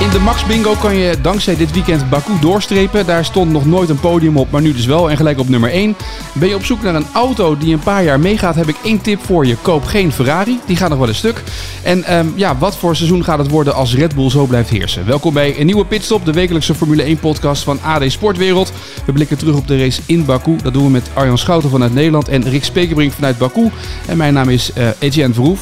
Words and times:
In 0.00 0.10
de 0.10 0.18
Max 0.18 0.46
Bingo 0.46 0.74
kan 0.74 0.96
je 0.96 1.20
dankzij 1.20 1.56
dit 1.56 1.72
weekend 1.72 2.10
Baku 2.10 2.32
doorstrepen. 2.40 3.06
Daar 3.06 3.24
stond 3.24 3.50
nog 3.50 3.66
nooit 3.66 3.88
een 3.88 4.00
podium 4.00 4.36
op, 4.36 4.50
maar 4.50 4.62
nu 4.62 4.72
dus 4.72 4.86
wel. 4.86 5.10
En 5.10 5.16
gelijk 5.16 5.38
op 5.38 5.48
nummer 5.48 5.70
1. 5.70 5.96
Ben 6.32 6.48
je 6.48 6.54
op 6.54 6.64
zoek 6.64 6.82
naar 6.82 6.94
een 6.94 7.06
auto 7.12 7.56
die 7.56 7.72
een 7.72 7.80
paar 7.80 8.04
jaar 8.04 8.20
meegaat, 8.20 8.54
heb 8.54 8.68
ik 8.68 8.76
één 8.84 9.00
tip 9.00 9.24
voor 9.24 9.46
je. 9.46 9.56
Koop 9.62 9.84
geen 9.84 10.12
Ferrari, 10.12 10.60
die 10.66 10.76
gaat 10.76 10.88
nog 10.88 10.98
wel 10.98 11.08
een 11.08 11.14
stuk. 11.14 11.42
En 11.82 12.04
ehm, 12.04 12.26
ja, 12.34 12.56
wat 12.58 12.76
voor 12.76 12.96
seizoen 12.96 13.24
gaat 13.24 13.38
het 13.38 13.50
worden 13.50 13.74
als 13.74 13.94
Red 13.94 14.14
Bull 14.14 14.30
zo 14.30 14.46
blijft 14.46 14.70
heersen? 14.70 15.06
Welkom 15.06 15.34
bij 15.34 15.60
een 15.60 15.66
nieuwe 15.66 15.86
pitstop, 15.86 16.24
de 16.24 16.32
wekelijkse 16.32 16.74
Formule 16.74 17.02
1 17.02 17.18
podcast 17.18 17.62
van 17.62 17.78
AD 17.82 18.02
Sportwereld. 18.06 18.72
We 19.06 19.12
blikken 19.12 19.38
terug 19.38 19.56
op 19.56 19.68
de 19.68 19.78
race 19.78 20.00
in 20.06 20.24
Baku. 20.24 20.56
Dat 20.62 20.72
doen 20.72 20.84
we 20.84 20.90
met 20.90 21.10
Arjan 21.12 21.38
Schouten 21.38 21.70
vanuit 21.70 21.94
Nederland 21.94 22.28
en 22.28 22.48
Rick 22.48 22.64
Spekerbrink 22.64 23.12
vanuit 23.12 23.38
Baku. 23.38 23.70
En 24.06 24.16
mijn 24.16 24.34
naam 24.34 24.48
is 24.48 24.70
uh, 24.78 24.88
Etienne 24.98 25.34
Verhoef. 25.34 25.60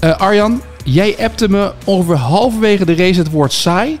Uh, 0.00 0.16
Arjan, 0.16 0.62
Jij 0.86 1.16
appte 1.18 1.48
me 1.48 1.72
ongeveer 1.84 2.16
halverwege 2.16 2.84
de 2.84 2.94
race 2.94 3.18
het 3.18 3.30
woord 3.30 3.52
saai. 3.52 3.98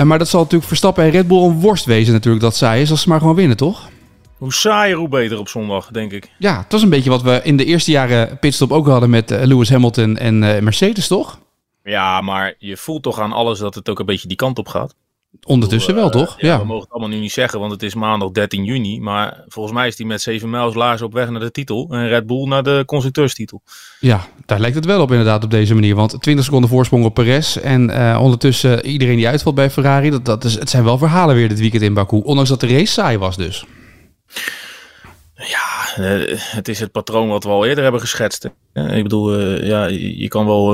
Uh, 0.00 0.06
maar 0.06 0.18
dat 0.18 0.28
zal 0.28 0.40
natuurlijk 0.40 0.68
Verstappen 0.68 1.04
en 1.04 1.10
Red 1.10 1.28
Bull 1.28 1.42
een 1.42 1.60
worst 1.60 1.84
wezen 1.84 2.12
natuurlijk 2.12 2.42
dat 2.42 2.56
saai 2.56 2.82
is. 2.82 2.90
Als 2.90 3.02
ze 3.02 3.08
maar 3.08 3.20
gewoon 3.20 3.34
winnen, 3.34 3.56
toch? 3.56 3.88
Hoe 4.36 4.52
saaier, 4.52 4.96
hoe 4.96 5.08
beter 5.08 5.38
op 5.38 5.48
zondag, 5.48 5.86
denk 5.86 6.12
ik. 6.12 6.30
Ja, 6.38 6.58
het 6.58 6.72
was 6.72 6.82
een 6.82 6.88
beetje 6.88 7.10
wat 7.10 7.22
we 7.22 7.40
in 7.42 7.56
de 7.56 7.64
eerste 7.64 7.90
jaren 7.90 8.38
pitstop 8.38 8.72
ook 8.72 8.86
hadden 8.86 9.10
met 9.10 9.30
uh, 9.30 9.42
Lewis 9.42 9.70
Hamilton 9.70 10.16
en 10.16 10.42
uh, 10.42 10.58
Mercedes, 10.58 11.06
toch? 11.06 11.38
Ja, 11.84 12.20
maar 12.20 12.54
je 12.58 12.76
voelt 12.76 13.02
toch 13.02 13.20
aan 13.20 13.32
alles 13.32 13.58
dat 13.58 13.74
het 13.74 13.88
ook 13.88 13.98
een 13.98 14.06
beetje 14.06 14.28
die 14.28 14.36
kant 14.36 14.58
op 14.58 14.68
gaat. 14.68 14.94
Ondertussen 15.46 15.94
wel, 15.94 16.10
toch? 16.10 16.34
Ja, 16.40 16.48
ja, 16.48 16.58
We 16.58 16.64
mogen 16.64 16.82
het 16.82 16.90
allemaal 16.90 17.08
nu 17.10 17.18
niet 17.18 17.32
zeggen, 17.32 17.60
want 17.60 17.72
het 17.72 17.82
is 17.82 17.94
maandag 17.94 18.30
13 18.30 18.64
juni. 18.64 19.00
Maar 19.00 19.44
volgens 19.48 19.74
mij 19.74 19.86
is 19.86 19.98
hij 19.98 20.06
met 20.06 20.22
7 20.22 20.50
mijls 20.50 20.74
laars 20.74 21.02
op 21.02 21.12
weg 21.12 21.30
naar 21.30 21.40
de 21.40 21.50
titel. 21.50 21.88
En 21.90 22.08
Red 22.08 22.26
Bull 22.26 22.46
naar 22.48 22.62
de 22.62 22.82
constructeurstitel. 22.86 23.62
Ja, 24.00 24.26
daar 24.46 24.60
lijkt 24.60 24.76
het 24.76 24.84
wel 24.84 25.00
op 25.00 25.10
inderdaad 25.10 25.44
op 25.44 25.50
deze 25.50 25.74
manier. 25.74 25.94
Want 25.94 26.22
20 26.22 26.44
seconden 26.44 26.70
voorsprong 26.70 27.04
op 27.04 27.14
Perez. 27.14 27.56
En 27.56 27.90
uh, 27.90 28.18
ondertussen 28.22 28.86
iedereen 28.86 29.16
die 29.16 29.28
uitvalt 29.28 29.54
bij 29.54 29.70
Ferrari. 29.70 30.10
Dat, 30.10 30.24
dat 30.24 30.44
is, 30.44 30.54
het 30.54 30.70
zijn 30.70 30.84
wel 30.84 30.98
verhalen 30.98 31.34
weer 31.34 31.48
dit 31.48 31.60
weekend 31.60 31.82
in 31.82 31.94
Baku. 31.94 32.16
Ondanks 32.16 32.50
dat 32.50 32.60
de 32.60 32.66
race 32.66 32.92
saai 32.92 33.18
was 33.18 33.36
dus. 33.36 33.64
Ja, 35.34 35.69
het 35.94 36.68
is 36.68 36.80
het 36.80 36.92
patroon 36.92 37.28
wat 37.28 37.44
we 37.44 37.50
al 37.50 37.66
eerder 37.66 37.82
hebben 37.82 38.00
geschetst. 38.00 38.44
Ik 38.72 39.02
bedoel, 39.02 39.40
uh, 39.40 39.66
ja, 39.66 39.86
je, 39.86 40.28
kan 40.28 40.46
wel 40.46 40.72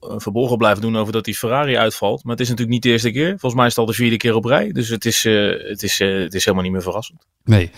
verborgen 0.00 0.58
blijven 0.58 0.82
doen 0.82 0.96
over 0.96 1.12
dat 1.12 1.24
die 1.24 1.34
Ferrari 1.34 1.76
uitvalt. 1.76 2.24
Maar 2.24 2.32
het 2.32 2.40
is 2.40 2.48
natuurlijk 2.48 2.74
niet 2.74 2.82
de 2.82 2.88
eerste 2.90 3.10
keer. 3.10 3.28
Volgens 3.28 3.54
mij 3.54 3.66
is 3.66 3.70
het 3.70 3.80
al 3.80 3.86
de 3.86 3.92
vierde 3.92 4.16
keer 4.16 4.34
op 4.34 4.44
rij. 4.44 4.72
Dus 4.72 4.88
het 4.88 5.04
is, 5.04 5.22
het 5.68 5.82
is, 5.82 5.98
het 5.98 6.34
is 6.34 6.44
helemaal 6.44 6.62
niet 6.62 6.72
meer 6.72 6.82
verrassend. 6.82 7.26
Nee, 7.44 7.70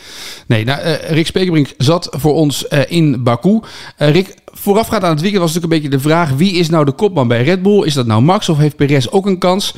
nee 0.47 0.65
nou, 0.65 0.81
Rick 1.09 1.27
Spekerbrink 1.27 1.75
zat 1.79 2.09
voor 2.11 2.35
ons 2.35 2.63
in 2.89 3.23
Baku. 3.23 3.61
Rick, 3.97 4.35
voorafgaand 4.45 5.03
aan 5.03 5.11
het 5.11 5.21
weekend 5.21 5.43
was 5.43 5.55
natuurlijk 5.55 5.73
een 5.73 5.89
beetje 5.89 6.03
de 6.03 6.09
vraag... 6.09 6.31
wie 6.31 6.53
is 6.53 6.69
nou 6.69 6.85
de 6.85 6.93
kopman 6.93 7.29
bij 7.29 7.43
Red 7.43 7.63
Bull? 7.63 7.85
Is 7.85 7.95
dat 7.95 8.07
nou 8.07 8.23
Max 8.23 8.49
of 8.49 8.59
heeft 8.59 8.77
Perez 8.77 9.07
ook 9.11 9.27
een 9.27 9.39
kans? 9.39 9.75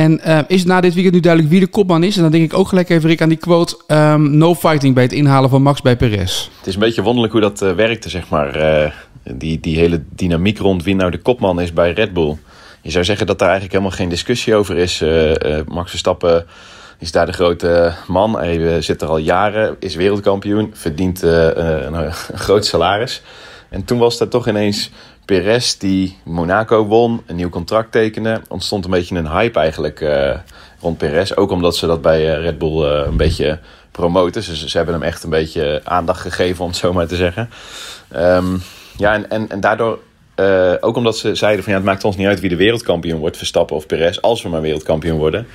En 0.00 0.20
uh, 0.26 0.38
is 0.46 0.64
na 0.64 0.80
dit 0.80 0.94
weekend 0.94 1.14
nu 1.14 1.20
duidelijk 1.20 1.52
wie 1.52 1.60
de 1.60 1.66
kopman 1.66 2.02
is? 2.02 2.16
En 2.16 2.22
dan 2.22 2.30
denk 2.30 2.44
ik 2.44 2.58
ook 2.58 2.68
gelijk 2.68 2.88
even 2.88 3.08
Rick 3.08 3.22
aan 3.22 3.28
die 3.28 3.38
quote... 3.38 3.78
Um, 3.88 4.36
no 4.36 4.54
fighting 4.54 4.94
bij 4.94 5.02
het 5.02 5.12
inhalen 5.12 5.50
van 5.50 5.62
Max 5.62 5.82
bij 5.82 5.96
Perez. 5.96 6.48
Het 6.58 6.66
is 6.66 6.74
een 6.74 6.80
beetje 6.80 7.02
wonderlijk 7.02 7.32
hoe 7.32 7.42
dat 7.42 7.62
uh, 7.62 7.72
werkte, 7.72 8.08
zeg 8.08 8.28
maar. 8.28 8.56
Uh, 8.56 8.90
die, 9.34 9.60
die 9.60 9.78
hele 9.78 10.02
dynamiek 10.14 10.58
rond 10.58 10.84
wie 10.84 10.94
nou 10.94 11.10
de 11.10 11.18
kopman 11.18 11.60
is 11.60 11.72
bij 11.72 11.92
Red 11.92 12.12
Bull. 12.12 12.36
Je 12.82 12.90
zou 12.90 13.04
zeggen 13.04 13.26
dat 13.26 13.38
daar 13.38 13.48
eigenlijk 13.48 13.78
helemaal 13.78 13.98
geen 13.98 14.08
discussie 14.08 14.54
over 14.54 14.76
is. 14.76 15.04
Max 15.66 15.90
Verstappen 15.90 16.46
is 16.98 17.12
daar 17.12 17.26
de 17.26 17.32
grote 17.32 17.94
man. 18.06 18.38
Hij 18.38 18.80
zit 18.80 19.02
er 19.02 19.08
al 19.08 19.18
jaren, 19.18 19.76
is 19.78 19.94
wereldkampioen, 19.94 20.70
verdient 20.74 21.22
een, 21.22 21.94
een 22.04 22.12
groot 22.34 22.66
salaris... 22.66 23.22
En 23.70 23.84
toen 23.84 23.98
was 23.98 24.18
dat 24.18 24.30
toch 24.30 24.48
ineens 24.48 24.90
Perez 25.30 25.76
die 25.76 26.18
Monaco 26.24 26.86
won, 26.86 27.22
een 27.26 27.36
nieuw 27.36 27.48
contract 27.48 27.92
tekende. 27.92 28.40
Ontstond 28.48 28.84
een 28.84 28.90
beetje 28.90 29.16
een 29.16 29.30
hype 29.30 29.58
eigenlijk 29.58 30.00
uh, 30.00 30.36
rond 30.80 30.98
Perez. 30.98 31.32
Ook 31.32 31.50
omdat 31.50 31.76
ze 31.76 31.86
dat 31.86 32.02
bij 32.02 32.20
uh, 32.20 32.42
Red 32.42 32.58
Bull 32.58 32.84
uh, 32.84 33.06
een 33.06 33.16
beetje 33.16 33.58
promoten. 33.90 34.42
Dus 34.44 34.66
ze 34.66 34.76
hebben 34.76 34.94
hem 34.94 35.02
echt 35.02 35.22
een 35.22 35.30
beetje 35.30 35.80
aandacht 35.84 36.20
gegeven, 36.20 36.64
om 36.64 36.70
het 36.70 36.78
zo 36.78 36.92
maar 36.92 37.06
te 37.06 37.16
zeggen. 37.16 37.50
Um, 38.16 38.62
ja, 38.96 39.14
en, 39.14 39.30
en, 39.30 39.48
en 39.48 39.60
daardoor... 39.60 39.98
ook 40.80 40.96
omdat 40.96 41.18
ze 41.18 41.34
zeiden 41.34 41.64
van 41.64 41.72
ja, 41.72 41.78
het 41.78 41.88
maakt 41.88 42.04
ons 42.04 42.16
niet 42.16 42.26
uit 42.26 42.40
wie 42.40 42.50
de 42.50 42.56
wereldkampioen 42.56 43.20
wordt, 43.20 43.36
Verstappen 43.36 43.76
of 43.76 43.86
Perez, 43.86 44.18
als 44.18 44.42
we 44.42 44.48
maar 44.48 44.60
wereldkampioen 44.60 45.18
worden. 45.18 45.46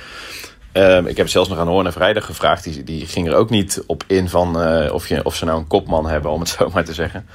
Um, 0.72 1.06
ik 1.06 1.16
heb 1.16 1.28
zelfs 1.28 1.48
nog 1.48 1.58
aan 1.58 1.68
Hoorn 1.68 1.92
Vrijdag 1.92 2.24
gevraagd. 2.24 2.64
Die, 2.64 2.84
die 2.84 3.06
ging 3.06 3.28
er 3.28 3.34
ook 3.34 3.50
niet 3.50 3.82
op 3.86 4.04
in 4.06 4.28
van 4.28 4.56
of, 4.90 5.08
je, 5.08 5.24
of 5.24 5.36
ze 5.36 5.44
nou 5.44 5.58
een 5.58 5.66
kopman 5.66 6.08
hebben, 6.08 6.30
om 6.30 6.40
het 6.40 6.48
zo 6.58 6.70
maar 6.72 6.84
te 6.84 6.94
zeggen. 6.94 7.26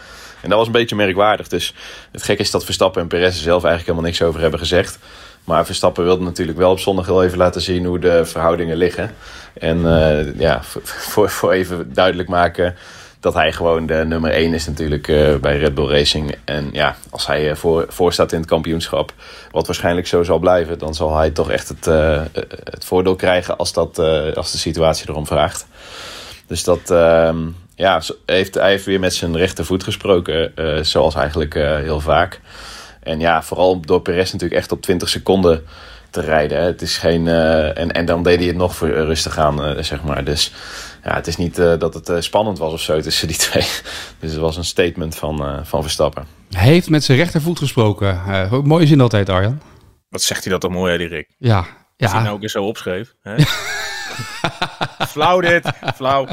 En 0.41 0.49
dat 0.49 0.57
was 0.57 0.67
een 0.67 0.73
beetje 0.73 0.95
merkwaardig. 0.95 1.47
Dus 1.47 1.73
het 2.11 2.23
gekke 2.23 2.41
is 2.41 2.51
dat 2.51 2.65
Verstappen 2.65 3.01
en 3.01 3.07
Perez 3.07 3.35
er 3.35 3.43
zelf 3.43 3.63
eigenlijk 3.63 3.85
helemaal 3.85 4.09
niks 4.09 4.21
over 4.21 4.41
hebben 4.41 4.59
gezegd. 4.59 4.99
Maar 5.43 5.65
Verstappen 5.65 6.03
wilde 6.03 6.23
natuurlijk 6.23 6.57
wel 6.57 6.71
op 6.71 6.79
zondag 6.79 7.05
heel 7.05 7.23
even 7.23 7.37
laten 7.37 7.61
zien 7.61 7.85
hoe 7.85 7.99
de 7.99 8.25
verhoudingen 8.25 8.77
liggen. 8.77 9.15
En 9.53 9.77
uh, 9.77 10.39
ja, 10.39 10.59
voor, 11.11 11.29
voor 11.29 11.51
even 11.51 11.93
duidelijk 11.93 12.29
maken 12.29 12.75
dat 13.19 13.33
hij 13.33 13.51
gewoon 13.51 13.85
de 13.85 14.03
nummer 14.07 14.31
1 14.31 14.53
is 14.53 14.67
natuurlijk 14.67 15.07
uh, 15.07 15.35
bij 15.35 15.57
Red 15.57 15.75
Bull 15.75 15.89
Racing. 15.89 16.35
En 16.45 16.69
ja, 16.71 16.95
als 17.09 17.27
hij 17.27 17.49
uh, 17.49 17.55
voor, 17.55 17.85
voor 17.89 18.13
staat 18.13 18.31
in 18.31 18.39
het 18.39 18.49
kampioenschap, 18.49 19.13
wat 19.51 19.65
waarschijnlijk 19.67 20.07
zo 20.07 20.23
zal 20.23 20.39
blijven, 20.39 20.79
dan 20.79 20.95
zal 20.95 21.17
hij 21.17 21.29
toch 21.29 21.51
echt 21.51 21.69
het, 21.69 21.85
het 22.63 22.85
voordeel 22.85 23.15
krijgen 23.15 23.57
als, 23.57 23.73
dat, 23.73 23.99
als 24.35 24.51
de 24.51 24.57
situatie 24.57 25.09
erom 25.09 25.27
vraagt. 25.27 25.65
Dus 26.47 26.63
dat, 26.63 26.91
ehm, 26.91 27.37
ja, 27.81 28.01
heeft, 28.25 28.53
hij 28.53 28.69
heeft 28.69 28.85
weer 28.85 28.99
met 28.99 29.13
zijn 29.13 29.37
rechtervoet 29.37 29.83
gesproken, 29.83 30.51
uh, 30.55 30.83
zoals 30.83 31.15
eigenlijk 31.15 31.55
uh, 31.55 31.75
heel 31.75 31.99
vaak. 31.99 32.41
En 32.99 33.19
ja, 33.19 33.43
vooral 33.43 33.79
door 33.79 34.01
Perez 34.01 34.31
natuurlijk 34.31 34.61
echt 34.61 34.71
op 34.71 34.81
20 34.81 35.09
seconden 35.09 35.63
te 36.09 36.21
rijden. 36.21 36.57
Hè. 36.57 36.65
Het 36.65 36.81
is 36.81 36.97
geen, 36.97 37.25
uh, 37.25 37.77
en, 37.77 37.91
en 37.91 38.05
dan 38.05 38.23
deed 38.23 38.37
hij 38.37 38.47
het 38.47 38.55
nog 38.55 38.75
voor 38.75 38.89
rustig 38.89 39.37
aan, 39.37 39.83
zeg 39.83 40.03
maar. 40.03 40.23
Dus 40.23 40.53
ja, 41.03 41.15
het 41.15 41.27
is 41.27 41.37
niet 41.37 41.55
dat 41.55 41.93
het 41.93 42.23
spannend 42.23 42.57
was 42.57 42.73
of 42.73 42.81
zo 42.81 43.01
tussen 43.01 43.27
die 43.27 43.37
twee. 43.47 43.67
Dus 44.19 44.31
het 44.31 44.39
was 44.39 44.57
een 44.57 44.65
statement 44.65 45.15
van, 45.15 45.65
van 45.65 45.81
Verstappen. 45.81 46.25
Hij 46.49 46.67
heeft 46.67 46.89
met 46.89 47.03
zijn 47.03 47.17
rechtervoet 47.17 47.57
gesproken. 47.57 48.21
mooie 48.63 48.87
zin 48.87 49.01
altijd, 49.01 49.29
Arjan. 49.29 49.61
Wat 50.09 50.21
zegt 50.21 50.43
hij 50.43 50.51
dat 50.51 50.61
dan 50.61 50.71
mooi, 50.71 50.91
hè, 50.91 51.07
Rick? 51.07 51.27
Ja. 51.37 51.65
ja. 51.97 52.05
Als 52.05 52.11
hij 52.11 52.21
nou 52.21 52.35
ook 52.35 52.41
eens 52.41 52.51
zo 52.51 52.63
opschreef. 52.63 53.13
Hè? 53.21 53.35
flauw 55.07 55.39
dit, 55.41 55.71
flauw. 55.95 56.27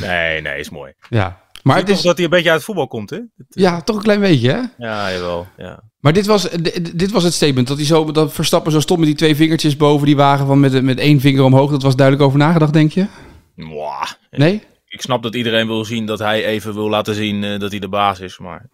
Nee, 0.00 0.40
nee, 0.40 0.58
is 0.58 0.70
mooi. 0.70 0.92
Ja. 1.08 1.40
Maar 1.62 1.76
het 1.76 1.88
is 1.88 2.02
dat 2.02 2.16
hij 2.16 2.24
een 2.24 2.30
beetje 2.30 2.48
uit 2.48 2.56
het 2.56 2.66
voetbal 2.66 2.86
komt, 2.86 3.10
hè? 3.10 3.18
Ja, 3.48 3.80
toch 3.80 3.96
een 3.96 4.02
klein 4.02 4.20
beetje, 4.20 4.50
hè? 4.50 4.86
Ja, 4.86 5.12
jawel. 5.12 5.46
Ja. 5.56 5.82
Maar 6.00 6.12
dit 6.12 6.26
was, 6.26 6.48
dit 6.94 7.10
was 7.10 7.22
het 7.22 7.32
statement. 7.32 7.68
Dat 7.68 7.76
hij 7.76 7.86
zo, 7.86 8.12
dat 8.12 8.32
Verstappen 8.32 8.72
zo 8.72 8.80
stond 8.80 8.98
met 8.98 9.08
die 9.08 9.16
twee 9.16 9.36
vingertjes 9.36 9.76
boven 9.76 10.06
die 10.06 10.16
wagen 10.16 10.46
van 10.46 10.60
met, 10.60 10.82
met 10.82 10.98
één 10.98 11.20
vinger 11.20 11.44
omhoog. 11.44 11.70
Dat 11.70 11.82
was 11.82 11.96
duidelijk 11.96 12.26
over 12.26 12.38
nagedacht, 12.38 12.72
denk 12.72 12.92
je? 12.92 13.06
Mwah. 13.54 14.10
Nee? 14.30 14.62
Ik 14.86 15.00
snap 15.00 15.22
dat 15.22 15.34
iedereen 15.34 15.66
wil 15.66 15.84
zien 15.84 16.06
dat 16.06 16.18
hij 16.18 16.44
even 16.44 16.74
wil 16.74 16.88
laten 16.88 17.14
zien 17.14 17.42
uh, 17.42 17.58
dat 17.58 17.70
hij 17.70 17.80
de 17.80 17.88
baas 17.88 18.20
is. 18.20 18.38
Maar 18.38 18.68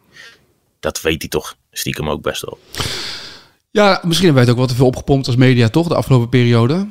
dat 0.80 1.00
weet 1.00 1.20
hij 1.20 1.30
toch 1.30 1.54
stiekem 1.70 2.08
ook 2.08 2.22
best 2.22 2.42
wel. 2.42 2.58
Ja, 3.70 4.00
misschien 4.02 4.26
hebben 4.26 4.34
wij 4.34 4.42
het 4.42 4.50
ook 4.50 4.58
wat 4.58 4.68
te 4.68 4.74
veel 4.74 4.86
opgepompt 4.86 5.26
als 5.26 5.36
media, 5.36 5.68
toch? 5.68 5.88
De 5.88 5.94
afgelopen 5.94 6.28
periode. 6.28 6.88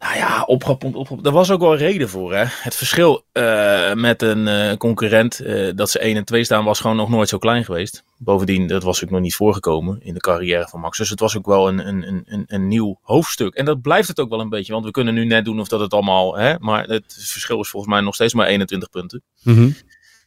Nou 0.00 0.16
ja, 0.16 0.42
opgepompt, 0.42 0.96
opgepompt. 0.96 1.26
Er 1.26 1.32
was 1.32 1.50
ook 1.50 1.60
wel 1.60 1.72
een 1.72 1.78
reden 1.78 2.08
voor. 2.08 2.34
Hè? 2.34 2.44
Het 2.46 2.74
verschil 2.74 3.24
uh, 3.32 3.94
met 3.94 4.22
een 4.22 4.46
uh, 4.46 4.72
concurrent, 4.72 5.40
uh, 5.40 5.70
dat 5.74 5.90
ze 5.90 5.98
1 5.98 6.16
en 6.16 6.24
2 6.24 6.44
staan, 6.44 6.64
was 6.64 6.80
gewoon 6.80 6.96
nog 6.96 7.08
nooit 7.08 7.28
zo 7.28 7.38
klein 7.38 7.64
geweest. 7.64 8.04
Bovendien, 8.18 8.66
dat 8.66 8.82
was 8.82 9.04
ook 9.04 9.10
nog 9.10 9.20
niet 9.20 9.34
voorgekomen 9.34 9.98
in 10.02 10.14
de 10.14 10.20
carrière 10.20 10.68
van 10.68 10.80
Max. 10.80 10.98
Dus 10.98 11.10
het 11.10 11.20
was 11.20 11.36
ook 11.36 11.46
wel 11.46 11.68
een, 11.68 11.88
een, 11.88 12.24
een, 12.26 12.44
een 12.46 12.68
nieuw 12.68 12.98
hoofdstuk. 13.02 13.54
En 13.54 13.64
dat 13.64 13.80
blijft 13.80 14.08
het 14.08 14.20
ook 14.20 14.30
wel 14.30 14.40
een 14.40 14.48
beetje. 14.48 14.72
Want 14.72 14.84
we 14.84 14.90
kunnen 14.90 15.14
nu 15.14 15.24
net 15.24 15.44
doen 15.44 15.60
of 15.60 15.68
dat 15.68 15.80
het 15.80 15.92
allemaal... 15.92 16.36
Hè, 16.36 16.58
maar 16.58 16.84
het 16.84 17.16
verschil 17.18 17.60
is 17.60 17.68
volgens 17.68 17.92
mij 17.92 18.00
nog 18.00 18.14
steeds 18.14 18.34
maar 18.34 18.46
21 18.46 18.90
punten. 18.90 19.22
Mm. 19.42 19.76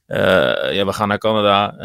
Ja, 0.08 0.86
we 0.86 0.94
gaan 0.94 1.08
naar 1.08 1.18
Canada 1.18 1.76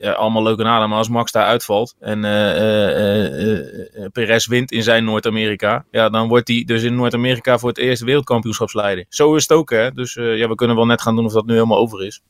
ja, 0.00 0.12
allemaal 0.12 0.42
leuke 0.42 0.62
naden. 0.62 0.88
Maar 0.88 0.98
als 0.98 1.08
Max 1.08 1.32
daar 1.32 1.46
uitvalt 1.46 1.94
en 2.00 2.18
uh, 2.18 4.06
Perez 4.12 4.46
wint 4.46 4.72
in 4.72 4.82
zijn 4.82 5.04
Noord-Amerika, 5.04 5.84
ja, 5.90 6.08
dan 6.08 6.28
wordt 6.28 6.48
hij 6.48 6.62
dus 6.66 6.82
in 6.82 6.94
Noord-Amerika 6.94 7.58
voor 7.58 7.68
het 7.68 7.78
eerst 7.78 8.02
wereldkampioenschapsleider. 8.02 9.04
Zo 9.08 9.34
is 9.34 9.42
het 9.42 9.52
ook, 9.52 9.70
hè. 9.70 9.92
Dus 9.92 10.14
ja, 10.14 10.48
we 10.48 10.54
kunnen 10.54 10.76
wel 10.76 10.86
net 10.86 11.02
gaan 11.02 11.16
doen 11.16 11.24
of 11.24 11.32
dat 11.32 11.46
nu 11.46 11.52
helemaal 11.52 11.78
over 11.78 12.06
is. 12.06 12.22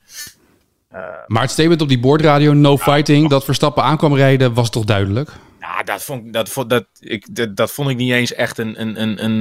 maar 1.26 1.42
het 1.42 1.50
statement 1.50 1.82
op 1.82 1.88
die 1.88 2.00
boordradio, 2.00 2.52
no 2.52 2.76
fighting, 2.76 3.28
dat 3.28 3.44
Verstappen 3.44 3.82
aankwam 3.82 4.14
rijden, 4.14 4.54
was 4.54 4.70
toch 4.70 4.84
duidelijk? 4.84 5.32
Ja, 5.76 5.82
Nou, 5.82 5.98
dat 5.98 6.04
vond, 6.04 6.32
dat, 6.32 6.48
vond, 6.48 6.70
dat, 6.70 6.86
ik, 6.98 7.34
dat, 7.34 7.56
dat 7.56 7.72
vond 7.72 7.90
ik 7.90 7.96
niet 7.96 8.12
eens 8.12 8.34
echt 8.34 8.58
een, 8.58 8.80
een, 8.80 9.02
een, 9.02 9.24
een 9.24 9.40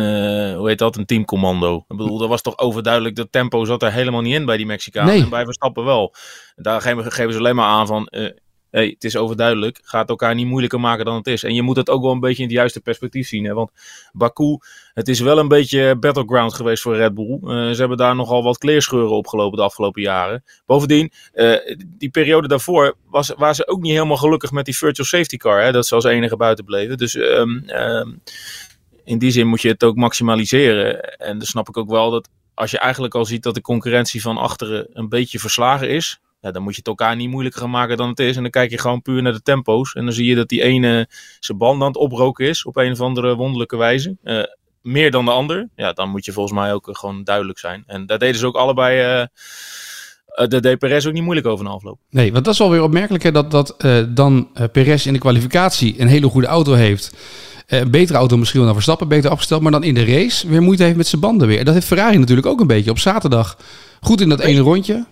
uh, 0.52 0.58
hoe 0.58 0.68
heet 0.68 0.78
dat, 0.78 0.96
een 0.96 1.06
teamcommando. 1.06 1.78
Ik 1.88 1.98
bedoel, 1.98 2.18
dat 2.18 2.30
was 2.30 2.42
toch 2.42 2.58
overduidelijk, 2.58 3.16
dat 3.16 3.32
tempo 3.32 3.66
zat 3.66 3.84
er 3.84 3.92
helemaal 3.92 4.22
niet 4.22 4.34
in 4.34 4.46
bij 4.46 4.58
die 4.58 4.66
Mexicanen. 4.66 5.14
Nee. 5.14 5.24
En 5.24 5.30
bij 5.30 5.44
Verstappen 5.44 5.84
wel. 5.84 6.16
Daar 6.56 6.82
geven, 6.82 7.12
geven 7.12 7.34
ze 7.34 7.40
alleen 7.40 7.56
maar 7.56 7.68
aan 7.68 7.88
van, 7.88 8.08
uh, 8.12 8.30
hey, 8.76 8.88
het 8.88 9.04
is 9.04 9.18
overduidelijk. 9.18 9.80
Ga 9.84 10.00
het 10.00 10.10
elkaar 10.10 10.36
niet 10.36 10.48
moeilijker 10.48 10.80
maken 10.80 11.06
dan 11.06 11.16
het 11.16 11.28
is. 11.28 11.44
En 11.44 11.54
je 11.54 11.62
moet 11.62 11.76
het 11.76 11.90
ook 11.90 12.02
wel 12.02 12.12
een 12.12 12.20
beetje 12.20 12.42
in 12.42 12.48
het 12.48 12.58
juiste 12.58 12.82
perspectief 12.82 13.28
zien. 13.28 13.46
Hè? 13.46 13.54
Want 13.54 13.72
Baku, 14.14 14.58
het 14.94 15.08
is 15.08 15.20
wel 15.20 15.38
een 15.38 15.48
beetje 15.48 15.96
battleground 16.00 16.54
geweest 16.54 16.82
voor 16.82 16.96
Red 16.96 17.14
Bull. 17.14 17.40
Uh, 17.42 17.72
ze 17.72 17.80
hebben 17.80 17.98
daar 17.98 18.16
nogal 18.16 18.44
wat 18.44 18.58
kleerscheuren 18.58 19.16
opgelopen 19.16 19.58
de 19.58 19.64
afgelopen 19.64 20.02
jaren. 20.02 20.44
Bovendien, 20.66 21.12
uh, 21.34 21.58
die 21.88 22.10
periode 22.10 22.48
daarvoor 22.48 22.96
was, 23.10 23.34
waren 23.38 23.56
ze 23.56 23.68
ook 23.68 23.82
niet 23.82 23.92
helemaal 23.92 24.18
gelukkig 24.18 24.52
met 24.52 24.66
die 24.66 24.78
virtual 24.78 25.08
safety 25.08 25.38
car. 25.38 25.62
Hè? 25.62 25.72
Dat 25.72 25.88
ze 25.88 25.96
als 25.96 26.04
enige 26.04 26.38
buiten 26.38 26.66
bleven. 26.66 26.98
Dus 26.98 27.14
um, 27.14 27.64
um, 27.70 28.22
in 29.04 29.20
die 29.20 29.32
zin 29.32 29.48
moet 29.48 29.62
je 29.62 29.70
het 29.70 29.84
ook 29.84 29.96
maximaliseren. 29.96 31.18
En 31.18 31.38
dan 31.38 31.48
snap 31.48 31.68
ik 31.70 31.78
ook 31.78 31.90
wel 31.90 32.12
dat 32.12 32.30
als 32.54 32.72
je 32.72 32.80
eigenlijk 32.80 33.16
al 33.16 33.26
ziet 33.26 33.44
dat 33.44 33.54
de 33.54 33.62
concurrentie 33.62 34.22
van 34.22 34.38
achteren 34.38 34.88
een 34.94 35.10
beetje 35.10 35.40
verslagen 35.40 35.90
is, 35.90 36.20
ja, 36.46 36.52
dan 36.52 36.64
moet 36.64 36.72
je 36.72 36.78
het 36.78 36.88
elkaar 36.88 37.16
niet 37.16 37.30
moeilijker 37.30 37.62
gaan 37.62 37.70
maken 37.70 37.98
dan 37.98 38.10
het 38.10 38.20
is. 38.20 38.36
En 38.36 38.42
dan 38.42 38.52
kijk 38.52 38.72
je 38.72 38.78
gewoon 38.78 39.02
puur 39.02 39.22
naar 39.22 39.34
de 39.34 39.42
tempo's. 39.42 39.94
En 39.94 40.04
dan 40.04 40.14
zie 40.14 40.26
je 40.26 40.36
dat 40.36 40.50
die 40.50 40.62
ene 40.62 41.08
zijn 41.40 41.58
band 41.58 41.82
aan 41.82 41.88
het 41.88 41.98
oproken 41.98 42.48
is 42.48 42.66
op 42.66 42.76
een 42.76 42.92
of 42.92 43.02
andere 43.02 43.36
wonderlijke 43.36 43.78
wijze. 43.78 44.18
Uh, 44.24 44.44
meer 44.82 45.12
dan 45.12 45.26
de 45.26 45.32
ander. 45.32 45.70
Ja, 45.76 45.94
dan 45.94 46.10
moet 46.10 46.26
je 46.26 46.32
volgens 46.32 46.60
mij 46.60 46.74
ook 46.74 46.90
gewoon 46.92 47.24
duidelijk 47.24 47.60
zijn. 47.60 47.84
En 47.88 48.06
daar 48.06 48.20
deden 48.20 48.40
ze 48.40 48.46
ook 48.46 48.56
allebei. 48.56 49.20
Uh, 49.20 50.48
de 50.48 50.60
deed 50.60 50.80
Perez 50.80 51.06
ook 51.06 51.14
niet 51.14 51.24
moeilijk 51.24 51.48
over 51.48 51.66
een 51.66 51.72
afloop. 51.72 52.00
Nee, 52.10 52.32
want 52.32 52.46
dat 52.46 52.54
is 52.54 52.60
wel 52.60 52.70
weer 52.70 52.84
opmerkelijk 52.84 53.24
hè, 53.24 53.32
dat, 53.32 53.52
dat 53.52 53.76
uh, 53.86 54.04
dan 54.10 54.50
uh, 54.54 54.64
Perez 54.72 55.06
in 55.06 55.14
de 55.14 55.20
kwalificatie 55.20 56.02
een 56.02 56.08
hele 56.08 56.30
goede 56.30 56.48
auto 56.48 56.74
heeft. 56.74 57.16
Uh, 57.68 57.80
een 57.80 57.92
betere 57.92 58.18
auto 58.18 58.38
misschien 58.38 58.60
wel 58.60 58.68
naar 58.68 58.82
Verstappen, 58.82 59.08
beter 59.08 59.30
afgesteld. 59.30 59.62
Maar 59.62 59.72
dan 59.72 59.84
in 59.84 59.94
de 59.94 60.06
race 60.06 60.48
weer 60.48 60.62
moeite 60.62 60.84
heeft 60.84 60.98
met 60.98 61.08
zijn 61.08 61.22
banden 61.22 61.48
weer. 61.48 61.66
Dat 61.66 61.74
heeft 61.74 61.88
Ferrari 61.88 62.18
natuurlijk 62.18 62.48
ook 62.48 62.60
een 62.60 62.68
beetje 62.68 62.92
op 62.92 63.00
zaterdag. 63.00 63.58
Goed 64.02 64.22
in 64.22 64.30
dat 64.30 64.40
ene 64.40 64.60
rondje. 64.60 65.06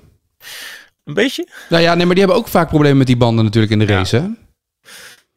Een 1.03 1.13
beetje? 1.13 1.47
Nou 1.69 1.83
ja, 1.83 1.93
nee, 1.93 2.05
maar 2.05 2.15
die 2.15 2.23
hebben 2.23 2.41
ook 2.41 2.47
vaak 2.47 2.67
problemen 2.67 2.97
met 2.97 3.07
die 3.07 3.17
banden 3.17 3.43
natuurlijk 3.45 3.71
in 3.71 3.79
de 3.79 3.85
race, 3.85 4.17
ja. 4.17 4.21
hè? 4.21 4.29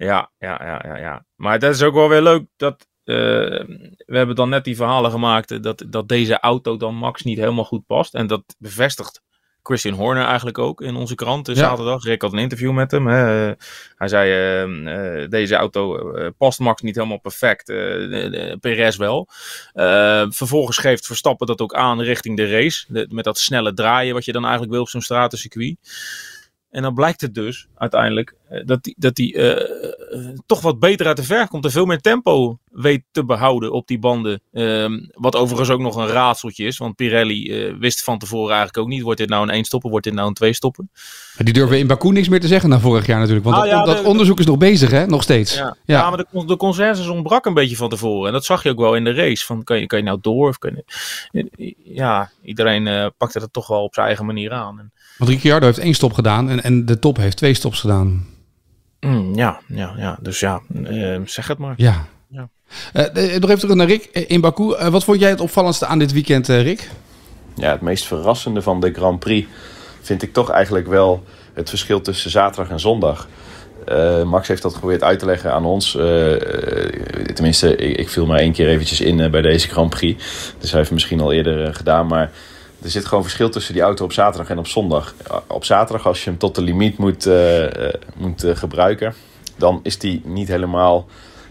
Ja, 0.07 0.31
ja, 0.39 0.61
ja, 0.65 0.83
ja, 0.85 0.97
ja. 0.97 1.25
Maar 1.35 1.59
dat 1.59 1.75
is 1.75 1.83
ook 1.83 1.95
wel 1.95 2.09
weer 2.09 2.23
leuk 2.23 2.47
dat... 2.57 2.87
Uh, 3.05 3.17
we 4.07 4.17
hebben 4.17 4.37
dan 4.37 4.49
net 4.49 4.65
die 4.65 4.77
verhalen 4.77 5.11
gemaakt 5.11 5.63
dat, 5.63 5.85
dat 5.89 6.09
deze 6.09 6.41
auto 6.41 6.77
dan 6.77 6.95
Max 6.95 7.23
niet 7.23 7.39
helemaal 7.39 7.65
goed 7.65 7.87
past. 7.87 8.15
En 8.15 8.27
dat 8.27 8.57
bevestigt 8.59 9.23
Christian 9.67 9.95
Horner 9.95 10.25
eigenlijk 10.25 10.59
ook 10.59 10.81
in 10.81 10.97
onze 10.97 11.15
krant 11.15 11.47
ja. 11.47 11.55
zaterdag. 11.55 12.05
Rick 12.05 12.23
had 12.23 12.33
een 12.33 12.39
interview 12.39 12.73
met 12.73 12.91
hem. 12.91 13.07
Hè. 13.07 13.53
Hij 13.97 14.09
zei, 14.09 14.65
uh, 14.65 15.21
uh, 15.23 15.29
deze 15.29 15.55
auto 15.55 16.15
uh, 16.17 16.29
past 16.39 16.59
Max 16.59 16.83
niet 16.83 16.95
helemaal 16.95 17.21
perfect. 17.21 17.65
Perez 18.61 18.97
wel. 18.97 19.29
vervolgens 20.29 20.79
geeft 20.79 21.07
Verstappen 21.07 21.47
dat 21.47 21.61
ook 21.61 21.75
aan 21.75 22.01
richting 22.01 22.37
de 22.37 22.51
race. 22.51 22.85
De, 22.89 23.07
met 23.11 23.25
dat 23.25 23.39
snelle 23.39 23.75
draaien 23.75 24.15
wat 24.15 24.25
je 24.25 24.33
dan 24.33 24.43
eigenlijk 24.43 24.73
wil 24.73 24.83
op 24.83 24.89
zo'n 24.89 25.01
stratencircuit. 25.01 25.77
En 26.71 26.83
dan 26.83 26.95
blijkt 26.95 27.21
het 27.21 27.35
dus 27.35 27.67
uiteindelijk 27.75 28.35
dat 28.65 28.79
hij 28.83 28.95
dat 28.99 29.15
die, 29.15 29.35
uh, 29.35 29.93
toch 30.47 30.61
wat 30.61 30.79
beter 30.79 31.07
uit 31.07 31.17
de 31.17 31.23
verf 31.23 31.49
komt 31.49 31.65
en 31.65 31.71
veel 31.71 31.85
meer 31.85 32.01
tempo 32.01 32.59
weet 32.71 33.03
te 33.11 33.25
behouden 33.25 33.73
op 33.73 33.87
die 33.87 33.99
banden. 33.99 34.41
Um, 34.53 35.09
wat 35.13 35.37
overigens 35.37 35.71
ook 35.71 35.81
nog 35.81 35.97
een 35.97 36.07
raadseltje 36.07 36.65
is, 36.65 36.79
want 36.79 36.97
Pirelli 36.97 37.69
uh, 37.69 37.75
wist 37.79 38.05
van 38.05 38.19
tevoren 38.19 38.55
eigenlijk 38.55 38.79
ook 38.79 38.89
niet: 38.89 39.03
wordt 39.03 39.19
dit 39.19 39.29
nou 39.29 39.43
een 39.43 39.51
één 39.51 39.65
stoppen, 39.65 39.91
wordt 39.91 40.05
dit 40.05 40.15
nou 40.15 40.29
een 40.29 40.35
twee 40.35 40.53
stoppen? 40.53 40.91
Die 41.37 41.53
durven 41.53 41.79
in 41.79 41.87
Baku 41.87 42.13
niks 42.13 42.29
meer 42.29 42.41
te 42.41 42.47
zeggen 42.47 42.69
na 42.69 42.81
vorig 42.81 43.07
jaar 43.07 43.19
natuurlijk, 43.19 43.45
want 43.45 43.57
ah, 43.57 43.63
dat, 43.63 43.71
ja, 43.71 43.85
dat 43.85 44.03
de, 44.03 44.09
onderzoek 44.09 44.39
is 44.39 44.47
nog 44.47 44.59
bezig, 44.59 44.91
hè? 44.91 45.07
Nog 45.07 45.23
steeds. 45.23 45.55
Ja, 45.55 45.77
ja. 45.85 45.99
ja 45.99 46.11
maar 46.11 46.19
de, 46.19 46.45
de 46.47 46.57
consensus 46.57 47.09
ontbrak 47.09 47.47
een 47.47 47.55
beetje 47.55 47.77
van 47.77 47.89
tevoren 47.89 48.27
en 48.27 48.33
dat 48.33 48.45
zag 48.45 48.63
je 48.63 48.71
ook 48.71 48.79
wel 48.79 48.95
in 48.95 49.05
de 49.05 49.13
race. 49.13 49.45
Van 49.47 49.65
kan 49.65 49.81
je, 49.81 49.87
kan 49.87 49.99
je 49.99 50.05
nou 50.05 50.19
door? 50.21 50.49
Of 50.49 50.59
kan 50.59 50.83
je, 51.33 51.75
ja, 51.85 52.31
iedereen 52.43 53.13
pakte 53.17 53.39
dat 53.39 53.53
toch 53.53 53.67
wel 53.67 53.83
op 53.83 53.95
zijn 53.95 54.07
eigen 54.07 54.27
manier 54.27 54.53
aan. 54.53 54.91
Want 55.19 55.31
Ricciardo 55.31 55.67
heeft 55.67 55.79
één 55.79 55.95
stop 55.95 56.13
gedaan 56.13 56.51
en, 56.51 56.63
en 56.63 56.87
de 56.87 56.99
top 56.99 57.17
heeft 57.17 57.37
twee 57.37 57.55
stops 57.55 57.81
gedaan. 57.81 58.36
Mm, 59.07 59.35
ja, 59.35 59.61
ja, 59.67 59.95
ja, 59.97 60.19
dus 60.21 60.41
ja, 60.41 60.61
uh, 60.75 61.21
zeg 61.25 61.49
het 61.49 61.59
maar. 61.59 61.75
Ja. 61.77 62.07
ja. 62.29 62.49
Uh, 62.95 63.03
nog 63.15 63.51
even 63.51 63.59
terug 63.59 63.75
naar 63.75 63.87
Rick 63.87 64.05
in 64.05 64.41
Baku. 64.41 64.63
Uh, 64.63 64.87
wat 64.87 65.05
vond 65.05 65.21
jij 65.21 65.31
het 65.31 65.41
opvallendste 65.41 65.87
aan 65.87 65.99
dit 65.99 66.13
weekend, 66.13 66.49
Rick? 66.49 66.91
Ja, 67.55 67.71
het 67.71 67.81
meest 67.81 68.07
verrassende 68.07 68.63
van 68.63 68.81
de 68.81 68.93
Grand 68.93 69.19
Prix 69.19 69.49
vind 70.01 70.23
ik 70.23 70.33
toch 70.33 70.51
eigenlijk 70.51 70.87
wel 70.87 71.25
het 71.53 71.69
verschil 71.69 72.01
tussen 72.01 72.31
zaterdag 72.31 72.73
en 72.73 72.81
zondag. 72.81 73.29
Max 74.25 74.49
heeft 74.49 74.63
dat 74.63 74.73
geprobeerd 74.75 75.03
uit 75.03 75.19
te 75.19 75.27
leggen 75.27 75.53
aan 75.53 75.65
ons. 75.65 75.91
tenminste, 77.35 77.77
ik, 77.77 77.97
ik, 77.97 78.09
viel 78.09 78.27
maar 78.27 78.39
één 78.39 78.53
keer 78.53 78.69
eventjes 78.69 79.01
in 79.01 79.31
bij 79.31 79.43
deze 79.43 79.69
Grand 79.69 79.91
Prix. 79.91 80.25
Dus 80.59 80.71
hij 80.71 80.79
heeft 80.79 80.91
het 80.91 80.91
misschien 80.91 81.21
al 81.21 81.33
eerder 81.33 81.75
gedaan, 81.75 82.07
maar 82.07 82.31
er 82.87 82.93
zit 82.93 83.05
gewoon 83.05 83.23
verschil 83.23 83.51
tussen 83.51 83.75
die 83.75 83.83
auto 83.83 84.05
op 84.05 84.13
zaterdag 84.13 84.51
en 84.51 84.59
op 84.59 84.67
zondag. 84.67 85.15
Op 85.47 85.65
zaterdag, 85.65 86.07
als 86.07 86.25
je 86.25 86.31
hem 86.31 86.39
tot 86.39 86.55
de 86.55 86.63
limiet 86.63 86.99
moet, 86.99 87.27
uh, 87.27 87.65
moet 88.17 88.45
uh, 88.45 88.57
gebruiken, 88.57 89.15
dan 89.57 89.81
is 89.83 89.99
die 89.99 90.23
niet 90.25 90.49
helemaal 90.49 91.07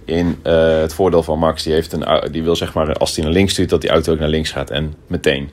in 0.06 0.40
het 0.44 0.94
voordeel 0.94 1.24
van 1.24 1.40
Max. 1.40 1.64
Die, 1.64 1.74
heeft 1.74 1.94
een, 1.94 2.32
die 2.32 2.44
wil 2.44 2.56
zeg 2.56 2.74
maar, 2.74 2.94
als 2.94 3.16
hij 3.16 3.24
naar 3.24 3.34
links 3.34 3.52
stuurt, 3.52 3.70
dat 3.70 3.82
die 3.82 3.90
auto 3.90 4.14
ook 4.14 4.20
naar 4.20 4.30
links 4.30 4.52
gaat 4.52 4.70
en 4.70 4.94
meteen. 5.08 5.50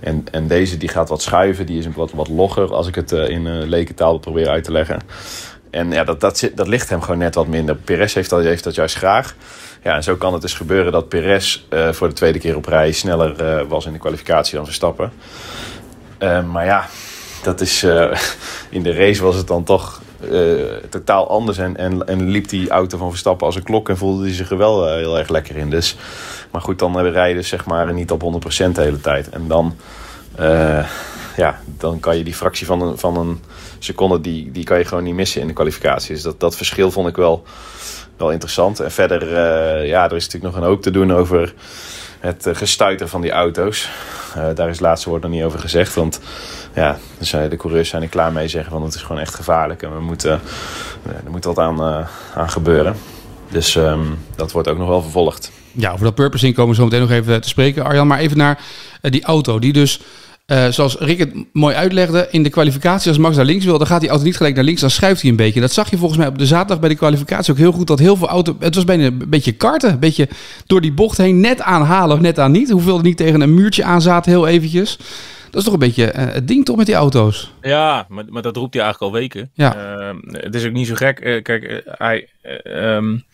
En, 0.00 0.24
en 0.30 0.48
deze 0.48 0.76
die 0.76 0.88
gaat 0.88 1.08
wat 1.08 1.22
schuiven, 1.22 1.66
die 1.66 1.78
is 1.78 1.86
wat, 1.94 2.12
wat 2.12 2.28
logger, 2.28 2.74
als 2.74 2.86
ik 2.86 2.94
het 2.94 3.12
in 3.12 3.68
lekentaal 3.68 4.18
probeer 4.18 4.48
uit 4.48 4.64
te 4.64 4.72
leggen. 4.72 5.00
En 5.72 5.90
ja, 5.90 6.04
dat, 6.04 6.20
dat, 6.20 6.50
dat 6.54 6.68
ligt 6.68 6.88
hem 6.88 7.02
gewoon 7.02 7.18
net 7.18 7.34
wat 7.34 7.46
minder. 7.46 7.76
Perez 7.76 8.14
heeft 8.14 8.30
dat, 8.30 8.42
heeft 8.42 8.64
dat 8.64 8.74
juist 8.74 8.96
graag. 8.96 9.34
Ja, 9.82 9.94
en 9.94 10.02
zo 10.02 10.16
kan 10.16 10.32
het 10.32 10.42
dus 10.42 10.54
gebeuren 10.54 10.92
dat 10.92 11.08
Perez 11.08 11.62
uh, 11.70 11.92
voor 11.92 12.08
de 12.08 12.14
tweede 12.14 12.38
keer 12.38 12.56
op 12.56 12.66
rij 12.66 12.92
sneller 12.92 13.60
uh, 13.60 13.68
was 13.68 13.86
in 13.86 13.92
de 13.92 13.98
kwalificatie 13.98 14.56
dan 14.56 14.64
Verstappen. 14.64 15.12
Uh, 16.18 16.44
maar 16.44 16.64
ja, 16.64 16.86
dat 17.42 17.60
is, 17.60 17.82
in 18.70 18.82
de 18.82 18.92
race 18.92 19.22
was 19.22 19.36
het 19.36 19.46
dan 19.46 19.64
toch 19.64 20.00
totaal 20.88 21.28
anders. 21.28 21.58
En, 21.58 22.06
en, 22.06 22.30
liep 22.30 22.48
die 22.48 22.70
auto 22.70 22.98
van 22.98 23.10
Verstappen 23.10 23.46
als 23.46 23.56
een 23.56 23.62
klok 23.62 23.88
en 23.88 23.96
voelde 23.96 24.22
hij 24.24 24.34
zich 24.34 24.50
er 24.50 24.56
wel 24.56 24.94
heel 24.94 25.18
erg 25.18 25.28
lekker 25.28 25.56
in. 25.56 25.70
Dus, 25.70 25.96
maar 26.50 26.60
goed, 26.60 26.78
dan 26.78 26.98
rijden 26.98 27.36
dus 27.36 27.48
zeg 27.48 27.64
maar 27.64 27.92
niet 27.92 28.10
op 28.10 28.42
100% 28.68 28.72
de 28.72 28.80
hele 28.80 29.00
tijd. 29.00 29.28
En 29.28 29.48
dan, 29.48 29.76
ja, 31.36 31.60
dan 31.78 32.00
kan 32.00 32.16
je 32.16 32.24
die 32.24 32.34
fractie 32.34 32.66
van 32.66 32.82
een, 32.82 32.98
van 32.98 33.16
een 33.16 33.40
seconde, 33.78 34.20
die, 34.20 34.50
die 34.50 34.64
kan 34.64 34.78
je 34.78 34.84
gewoon 34.84 35.04
niet 35.04 35.14
missen 35.14 35.40
in 35.40 35.46
de 35.46 35.52
kwalificatie. 35.52 36.14
Dus 36.14 36.22
dat, 36.22 36.40
dat 36.40 36.56
verschil 36.56 36.90
vond 36.90 37.08
ik 37.08 37.16
wel 37.16 37.44
wel 38.22 38.30
interessant. 38.30 38.80
En 38.80 38.92
verder, 38.92 39.22
uh, 39.22 39.88
ja, 39.88 40.04
er 40.04 40.16
is 40.16 40.24
natuurlijk 40.24 40.54
nog 40.54 40.62
een 40.62 40.68
hoop 40.68 40.82
te 40.82 40.90
doen 40.90 41.12
over 41.12 41.54
het 42.20 42.46
uh, 42.46 42.54
gestuiter 42.54 43.08
van 43.08 43.20
die 43.20 43.30
auto's. 43.30 43.88
Daar 44.34 44.68
is 44.68 44.76
het 44.76 44.80
laatste 44.80 45.08
woord 45.08 45.22
nog 45.22 45.30
niet 45.30 45.42
over 45.42 45.58
gezegd. 45.58 45.94
Want 45.94 46.20
ja, 46.74 46.98
de 47.48 47.56
coureurs 47.56 47.88
zijn 47.88 48.02
er 48.02 48.08
klaar 48.08 48.32
mee 48.32 48.48
zeggen 48.48 48.72
van 48.72 48.82
het 48.82 48.94
is 48.94 49.02
gewoon 49.02 49.20
echt 49.20 49.34
gevaarlijk. 49.34 49.82
En 49.82 49.94
we 49.94 50.00
moeten, 50.00 50.40
er 51.24 51.30
moet 51.30 51.44
wat 51.44 51.58
aan, 51.58 52.06
aan 52.34 52.50
gebeuren. 52.50 52.96
Dus 53.48 53.74
um, 53.74 54.18
dat 54.36 54.52
wordt 54.52 54.68
ook 54.68 54.78
nog 54.78 54.88
wel 54.88 55.02
vervolgd. 55.02 55.50
Ja, 55.72 55.92
over 55.92 56.04
dat 56.04 56.14
purposing 56.14 56.54
komen 56.54 56.70
we 56.70 56.76
zo 56.76 56.84
meteen 56.84 57.00
nog 57.00 57.10
even 57.10 57.40
te 57.40 57.48
spreken, 57.48 57.84
Arjan. 57.84 58.06
Maar 58.06 58.18
even 58.18 58.36
naar 58.36 58.60
die 59.10 59.24
auto 59.24 59.58
die 59.58 59.72
dus 59.72 60.00
uh, 60.46 60.68
zoals 60.68 60.96
Rick 60.98 61.18
het 61.18 61.34
mooi 61.52 61.74
uitlegde, 61.74 62.28
in 62.30 62.42
de 62.42 62.50
kwalificatie, 62.50 63.08
als 63.08 63.18
Max 63.18 63.36
naar 63.36 63.44
links 63.44 63.64
wil, 63.64 63.78
dan 63.78 63.86
gaat 63.86 64.00
die 64.00 64.08
auto 64.08 64.24
niet 64.24 64.36
gelijk 64.36 64.54
naar 64.54 64.64
links, 64.64 64.80
dan 64.80 64.90
schuift 64.90 65.20
hij 65.20 65.30
een 65.30 65.36
beetje. 65.36 65.60
Dat 65.60 65.72
zag 65.72 65.90
je 65.90 65.96
volgens 65.96 66.18
mij 66.18 66.28
op 66.28 66.38
de 66.38 66.46
zaterdag 66.46 66.80
bij 66.80 66.88
de 66.88 66.94
kwalificatie 66.94 67.52
ook 67.52 67.58
heel 67.58 67.72
goed, 67.72 67.86
dat 67.86 67.98
heel 67.98 68.16
veel 68.16 68.28
auto's, 68.28 68.54
het 68.58 68.74
was 68.74 68.84
bijna 68.84 69.04
een 69.04 69.24
beetje 69.28 69.52
karten, 69.52 69.92
een 69.92 69.98
beetje 69.98 70.28
door 70.66 70.80
die 70.80 70.92
bocht 70.92 71.18
heen, 71.18 71.40
net 71.40 71.60
aanhalen 71.60 72.16
of 72.16 72.22
net 72.22 72.38
aan 72.38 72.52
niet. 72.52 72.70
Hoeveel 72.70 72.96
er 72.96 73.02
niet 73.02 73.16
tegen 73.16 73.40
een 73.40 73.54
muurtje 73.54 73.84
aan 73.84 74.02
zaten, 74.02 74.30
heel 74.30 74.46
eventjes. 74.46 74.96
Dat 75.50 75.60
is 75.60 75.64
toch 75.64 75.72
een 75.72 75.78
beetje 75.78 76.12
uh, 76.16 76.32
het 76.32 76.48
ding 76.48 76.64
toch 76.64 76.76
met 76.76 76.86
die 76.86 76.94
auto's? 76.94 77.52
Ja, 77.60 78.06
maar, 78.08 78.24
maar 78.28 78.42
dat 78.42 78.56
roept 78.56 78.74
hij 78.74 78.82
eigenlijk 78.82 79.12
al 79.12 79.20
weken. 79.20 79.50
Ja. 79.54 80.00
Uh, 80.00 80.14
het 80.26 80.54
is 80.54 80.66
ook 80.66 80.72
niet 80.72 80.86
zo 80.86 80.94
gek. 80.94 81.40
kijk, 81.42 81.82
hij... 81.86 82.28
Um 82.96 83.24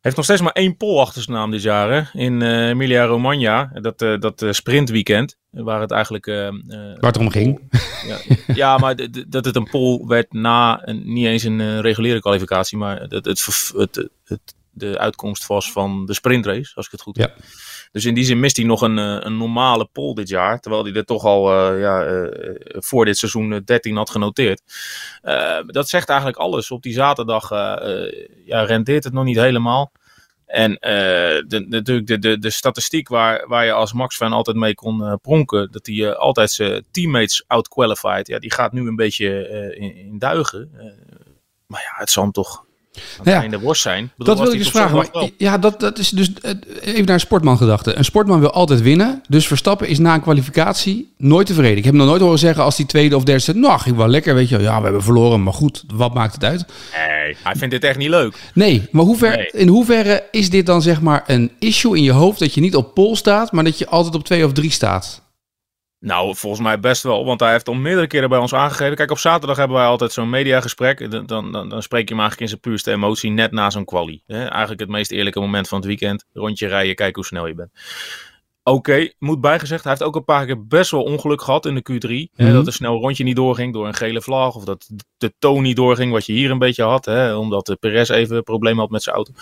heeft 0.00 0.16
nog 0.16 0.24
steeds 0.24 0.40
maar 0.40 0.52
één 0.52 0.76
pol 0.76 1.00
achter 1.00 1.22
zijn 1.22 1.36
naam 1.36 1.50
dit 1.50 1.62
jaar 1.62 1.90
hè? 1.90 2.20
in 2.20 2.40
uh, 2.40 2.68
Emilia 2.68 3.04
Romagna. 3.04 3.70
Dat, 3.74 4.02
uh, 4.02 4.18
dat 4.18 4.42
uh, 4.42 4.52
sprintweekend. 4.52 5.36
Waar 5.50 5.80
het 5.80 5.90
eigenlijk. 5.90 6.26
waar 6.26 6.96
het 7.00 7.16
om 7.16 7.30
ging. 7.30 7.60
Ja, 8.06 8.18
ja 8.54 8.78
maar 8.78 8.96
dat 9.28 9.44
het 9.44 9.56
een 9.56 9.70
pol 9.70 10.06
werd 10.06 10.32
na 10.32 10.80
een, 10.88 11.12
niet 11.12 11.26
eens 11.26 11.42
een 11.42 11.80
reguliere 11.80 12.20
kwalificatie. 12.20 12.78
Maar 12.78 13.08
dat 13.08 13.24
het, 13.24 13.46
het, 13.74 14.08
het, 14.24 14.54
de 14.70 14.98
uitkomst 14.98 15.46
was 15.46 15.72
van 15.72 16.06
de 16.06 16.14
sprintrace, 16.14 16.74
als 16.74 16.86
ik 16.86 16.92
het 16.92 17.00
goed 17.00 17.16
heb. 17.16 17.34
Ja. 17.36 17.44
Dus 17.92 18.04
in 18.04 18.14
die 18.14 18.24
zin 18.24 18.40
mist 18.40 18.56
hij 18.56 18.66
nog 18.66 18.80
een, 18.80 18.96
een 18.96 19.36
normale 19.36 19.88
pol 19.92 20.14
dit 20.14 20.28
jaar. 20.28 20.60
Terwijl 20.60 20.84
hij 20.84 20.92
er 20.92 21.04
toch 21.04 21.24
al 21.24 21.72
uh, 21.72 21.80
ja, 21.80 22.06
uh, 22.06 22.28
voor 22.70 23.04
dit 23.04 23.18
seizoen 23.18 23.62
13 23.64 23.96
had 23.96 24.10
genoteerd. 24.10 24.62
Dat 25.66 25.88
zegt 25.88 26.08
eigenlijk 26.08 26.38
alles. 26.38 26.70
Op 26.70 26.82
die 26.82 26.92
zaterdag 26.92 27.50
ja, 28.44 28.62
rendeert 28.62 29.04
het 29.04 29.12
nog 29.12 29.24
niet 29.24 29.36
helemaal. 29.36 29.92
En 30.46 30.70
natuurlijk 31.68 32.06
de, 32.06 32.18
de, 32.18 32.38
de 32.38 32.50
statistiek 32.50 33.08
waar, 33.08 33.48
waar 33.48 33.64
je 33.64 33.72
als 33.72 33.92
Max-fan 33.92 34.32
altijd 34.32 34.56
mee 34.56 34.74
kon 34.74 35.18
pronken. 35.22 35.72
Dat 35.72 35.86
hij 35.86 36.14
altijd 36.14 36.50
zijn 36.50 36.84
teammates 36.90 37.44
outqualified. 37.46 38.26
Ja, 38.26 38.38
die 38.38 38.52
gaat 38.52 38.72
nu 38.72 38.86
een 38.86 38.96
beetje 38.96 39.48
in, 39.76 39.96
in, 39.96 40.18
duigen. 40.18 40.70
maar 41.66 41.80
ja, 41.80 42.00
het 42.00 42.10
zal 42.10 42.22
hem 42.22 42.32
toch 42.32 42.66
aan 42.94 43.02
Nou 43.16 43.28
ja, 43.28 43.32
het 43.32 43.42
einde 43.42 43.58
worst 43.58 43.82
zijn. 43.82 44.10
Bedoel, 44.16 44.34
Dat 44.34 44.44
wil 44.44 44.52
ik 44.52 44.58
dus 44.58 44.70
vragen. 44.70 44.96
Maar, 44.96 45.28
ja, 45.38 45.58
dat, 45.58 45.80
dat 45.80 45.98
is 45.98 46.08
dus 46.10 46.32
eh, 46.42 46.50
even 46.80 47.04
naar 47.04 47.14
een 47.14 47.20
sportman 47.20 47.56
gedachte. 47.56 47.94
Een 47.96 48.04
sportman 48.04 48.40
wil 48.40 48.50
altijd 48.50 48.82
winnen. 48.82 49.22
Dus 49.28 49.46
Verstappen 49.46 49.88
is 49.88 49.98
na 49.98 50.14
een 50.14 50.20
kwalificatie 50.20 51.12
nooit 51.16 51.46
tevreden. 51.46 51.76
Ik 51.76 51.84
heb 51.84 51.92
hem 51.92 52.02
nog 52.02 52.06
nooit 52.10 52.20
horen 52.22 52.38
zeggen 52.38 52.62
als 52.64 52.76
die 52.76 52.86
tweede 52.86 53.16
of 53.16 53.24
derde 53.24 53.40
zit. 53.42 53.56
Nou, 53.56 53.80
ging 53.80 53.96
wel 53.96 54.08
lekker, 54.08 54.34
weet 54.34 54.48
je 54.48 54.56
wel. 54.56 54.64
Ja, 54.66 54.76
we 54.78 54.84
hebben 54.84 55.02
verloren, 55.02 55.42
maar 55.42 55.52
goed, 55.52 55.84
wat 55.94 56.14
maakt 56.14 56.34
het 56.34 56.44
uit? 56.44 56.64
Nee, 56.96 57.36
hij 57.42 57.54
vindt 57.56 57.70
dit 57.74 57.84
echt 57.84 57.98
niet 57.98 58.08
leuk. 58.08 58.34
Nee, 58.54 58.88
maar 58.90 59.04
hoe 59.04 59.16
ver, 59.16 59.36
Nee. 59.36 59.48
in 59.52 59.68
hoeverre 59.68 60.24
is 60.30 60.50
dit 60.50 60.66
dan 60.66 60.82
zeg 60.82 61.00
maar 61.00 61.24
een 61.26 61.50
issue 61.58 61.96
in 61.96 62.02
je 62.02 62.12
hoofd 62.12 62.38
dat 62.38 62.54
je 62.54 62.60
niet 62.60 62.76
op 62.76 62.94
pol 62.94 63.16
staat, 63.16 63.52
maar 63.52 63.64
dat 63.64 63.78
je 63.78 63.88
altijd 63.88 64.14
op 64.14 64.24
twee 64.24 64.44
of 64.44 64.52
drie 64.52 64.70
staat? 64.70 65.22
Nou, 66.00 66.36
volgens 66.36 66.62
mij 66.62 66.80
best 66.80 67.02
wel. 67.02 67.24
Want 67.24 67.40
hij 67.40 67.52
heeft 67.52 67.68
al 67.68 67.74
meerdere 67.74 68.06
keren 68.06 68.28
bij 68.28 68.38
ons 68.38 68.54
aangegeven. 68.54 68.96
Kijk, 68.96 69.10
op 69.10 69.18
zaterdag 69.18 69.56
hebben 69.56 69.76
wij 69.76 69.86
altijd 69.86 70.12
zo'n 70.12 70.30
mediagesprek. 70.30 71.10
Dan, 71.10 71.26
dan, 71.26 71.52
dan, 71.52 71.82
spreek 71.82 72.08
je 72.08 72.14
hem 72.14 72.22
eigenlijk 72.22 72.40
in 72.40 72.48
zijn 72.48 72.60
puurste 72.60 72.92
emotie 72.92 73.30
net 73.30 73.52
na 73.52 73.70
zo'n 73.70 73.84
quali. 73.84 74.22
Hè? 74.26 74.44
Eigenlijk 74.44 74.80
het 74.80 74.88
meest 74.88 75.10
eerlijke 75.10 75.40
moment 75.40 75.68
van 75.68 75.78
het 75.78 75.86
weekend. 75.86 76.24
Rondje 76.32 76.66
rijden, 76.66 76.94
kijken 76.94 77.14
hoe 77.14 77.24
snel 77.24 77.46
je 77.46 77.54
bent. 77.54 77.70
Oké, 78.62 79.12
moet 79.18 79.40
bijgezegd, 79.40 79.82
hij 79.82 79.92
heeft 79.92 80.04
ook 80.04 80.16
een 80.16 80.24
paar 80.24 80.46
keer 80.46 80.66
best 80.66 80.90
wel 80.90 81.02
ongeluk 81.02 81.42
gehad 81.42 81.66
in 81.66 81.74
de 81.74 81.82
Q3. 81.92 82.32
Hè, 82.36 82.44
Mhm. 82.44 82.52
dat 82.54 82.66
er 82.66 82.72
snel 82.72 82.94
een 82.94 83.00
rondje 83.00 83.24
niet 83.24 83.36
doorging 83.36 83.72
door 83.72 83.86
een 83.86 83.94
gele 83.94 84.22
vlag. 84.22 84.54
Of 84.54 84.64
dat 84.64 84.88
de 85.16 85.32
toon 85.38 85.62
niet 85.62 85.76
doorging, 85.76 86.12
wat 86.12 86.26
je 86.26 86.32
hier 86.32 86.50
een 86.50 86.58
beetje 86.58 86.82
had. 86.82 87.04
Hè, 87.04 87.34
omdat 87.34 87.66
de 87.66 87.76
Perez 87.76 88.08
even 88.08 88.36
een 88.36 88.42
probleem 88.42 88.78
had 88.78 88.90
met 88.90 89.02
zijn 89.02 89.14
auto. 89.16 89.32